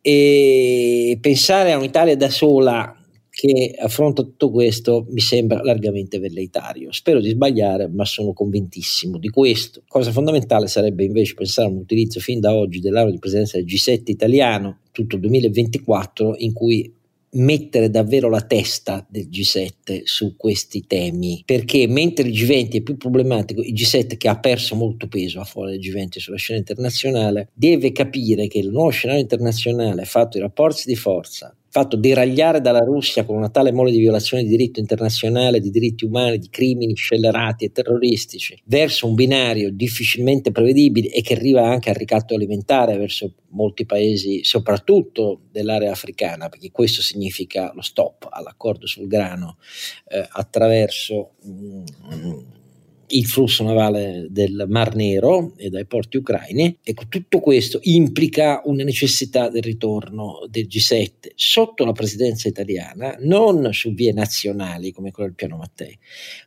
[0.02, 3.03] E pensare a un'Italia da sola
[3.44, 6.94] che affronta tutto questo mi sembra largamente velleitario.
[6.94, 9.84] Spero di sbagliare, ma sono convintissimo di questo.
[9.86, 13.66] Cosa fondamentale sarebbe invece pensare a un utilizzo fin da oggi dell'area di presenza del
[13.66, 16.90] G7 italiano, tutto il 2024, in cui
[17.32, 22.96] mettere davvero la testa del G7 su questi temi, perché mentre il G20 è più
[22.96, 27.50] problematico, il G7 che ha perso molto peso a fuori del G20 sulla scena internazionale,
[27.54, 32.84] deve capire che il nuovo scenario internazionale fatto di rapporti di forza, fatto deragliare dalla
[32.84, 36.94] Russia con una tale mole di violazione di diritto internazionale, di diritti umani, di crimini
[36.94, 42.96] scellerati e terroristici, verso un binario difficilmente prevedibile e che arriva anche al ricatto alimentare
[42.96, 49.58] verso molti paesi, soprattutto dell'area africana, perché questo significa lo stop all'accordo sul grano
[50.10, 51.32] eh, attraverso...
[51.48, 52.62] Mm,
[53.14, 56.78] il flusso navale del Mar Nero e dai porti ucraini.
[56.84, 63.70] Ecco, tutto questo implica una necessità del ritorno del G7 sotto la presidenza italiana, non
[63.74, 65.98] su vie nazionali come quello del piano Mattei,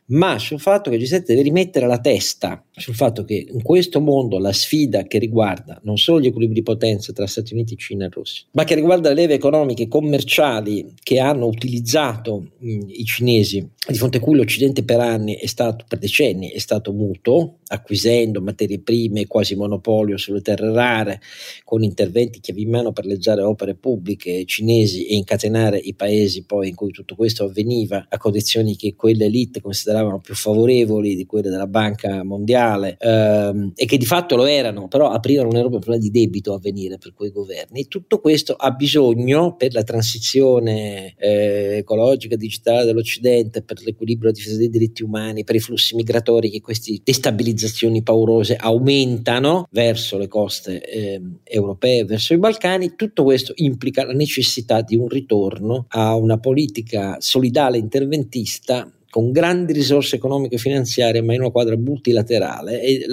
[0.07, 3.99] ma sul fatto che il G7 deve rimettere la testa sul fatto che in questo
[3.99, 8.05] mondo la sfida che riguarda non solo gli equilibri di potenza tra Stati Uniti, Cina
[8.05, 13.03] e Russia, ma che riguarda le leve economiche e commerciali che hanno utilizzato mh, i
[13.03, 17.59] cinesi, di fronte a cui l'Occidente per anni è stato, per decenni, è stato muto,
[17.67, 21.21] acquisendo materie prime, quasi monopolio sulle terre rare,
[21.63, 26.69] con interventi chiavi in mano per leggiare opere pubbliche cinesi e incatenare i paesi poi
[26.69, 31.49] in cui tutto questo avveniva a condizioni che quelle elite consideravano più favorevoli di quelle
[31.49, 36.01] della Banca Mondiale ehm, e che di fatto lo erano, però aprivano un enorme problema
[36.01, 37.87] di debito a venire per quei governi.
[37.87, 44.57] Tutto questo ha bisogno per la transizione eh, ecologica, digitale dell'Occidente, per l'equilibrio della difesa
[44.57, 50.81] dei diritti umani, per i flussi migratori che questi destabilizzazioni paurose aumentano verso le coste
[50.81, 56.37] eh, europee, verso i Balcani, tutto questo implica la necessità di un ritorno a una
[56.37, 62.81] politica solidale interventista con grandi risorse economiche e finanziarie, ma in una quadra multilaterale.
[62.81, 63.05] E,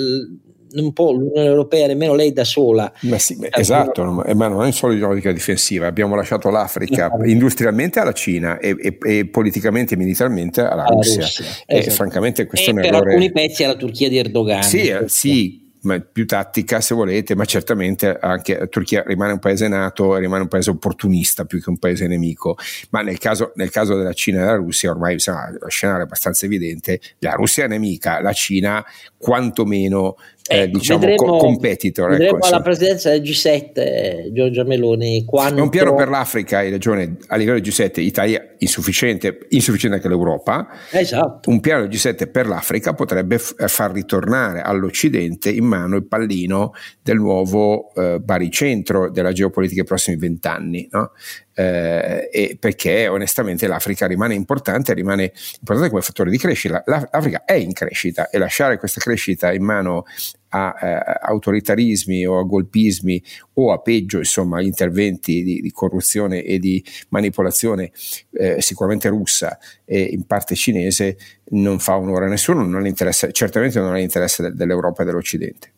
[0.74, 2.92] non può l'Unione Europea, nemmeno lei da sola.
[3.00, 7.24] Ma sì, esatto, ma non è solo in logica difensiva, abbiamo lasciato l'Africa esatto.
[7.24, 11.22] industrialmente alla Cina e, e, e, politicamente e militarmente alla, alla Russia.
[11.22, 11.44] Russia.
[11.66, 11.88] Esatto.
[11.88, 13.10] E francamente questo e è un per errore.
[13.10, 14.62] alcuni pezzi alla Turchia di Erdogan.
[14.62, 15.62] Sì, eh, sì
[16.10, 20.48] più tattica se volete, ma certamente anche la Turchia rimane un paese nato rimane un
[20.48, 22.56] paese opportunista più che un paese nemico,
[22.90, 26.04] ma nel caso, nel caso della Cina e della Russia ormai insomma, lo scenario è
[26.04, 28.84] abbastanza evidente, la Russia è nemica, la Cina
[29.16, 30.16] quantomeno
[30.46, 32.10] eh, ecco, diciamo vedremo, competitor.
[32.10, 35.56] Vedremo ecco, alla presidenza del G7 Giorgia Meloni quanto...
[35.56, 40.68] È un piano per l'Africa, hai ragione, a livello G7 Italia insufficiente, insufficiente anche l'Europa.
[40.90, 41.48] Esatto.
[41.48, 46.72] Un piano G7 per l'Africa potrebbe f- far ritornare all'Occidente in mano il pallino
[47.02, 50.86] del nuovo eh, baricentro della geopolitica dei prossimi vent'anni.
[50.90, 51.12] No?
[51.54, 56.82] Eh, perché onestamente l'Africa rimane importante, rimane importante come fattore di crescita.
[56.86, 60.04] L'Africa è in crescita e lasciare questa crescita in mano
[60.48, 63.22] a eh, autoritarismi o a golpismi
[63.54, 67.90] o a peggio insomma interventi di, di corruzione e di manipolazione
[68.32, 71.16] eh, sicuramente russa e in parte cinese
[71.50, 72.86] non fa onore a nessuno, non
[73.32, 75.73] certamente non è interesse dell'Europa e dell'Occidente.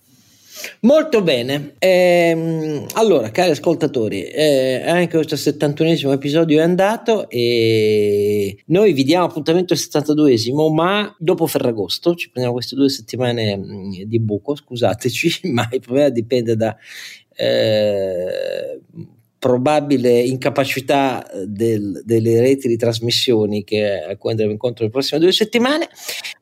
[0.81, 8.93] Molto bene, ehm, allora cari ascoltatori, eh, anche questo 71esimo episodio è andato e noi
[8.95, 14.19] vi diamo appuntamento al 72esimo, ma dopo Ferragosto, ci prendiamo queste due settimane mm, di
[14.21, 16.75] buco, scusateci, ma il problema dipende da...
[17.35, 18.81] Eh,
[19.39, 25.21] probabile incapacità eh, del, delle reti di trasmissioni che, a cui andremo incontro le prossime
[25.21, 25.89] due settimane,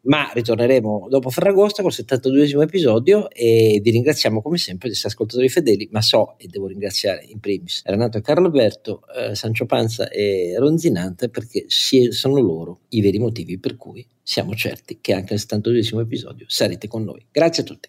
[0.03, 5.49] ma ritorneremo dopo Ferragosto col 72esimo episodio e vi ringraziamo come sempre di essere ascoltatori
[5.49, 10.09] fedeli, ma so e devo ringraziare in primis Renato e Carlo Alberto, eh, Sancio Panza
[10.09, 15.35] e Ronzinante perché si, sono loro i veri motivi per cui siamo certi che anche
[15.35, 17.27] nel 72esimo episodio sarete con noi.
[17.31, 17.89] Grazie a tutti.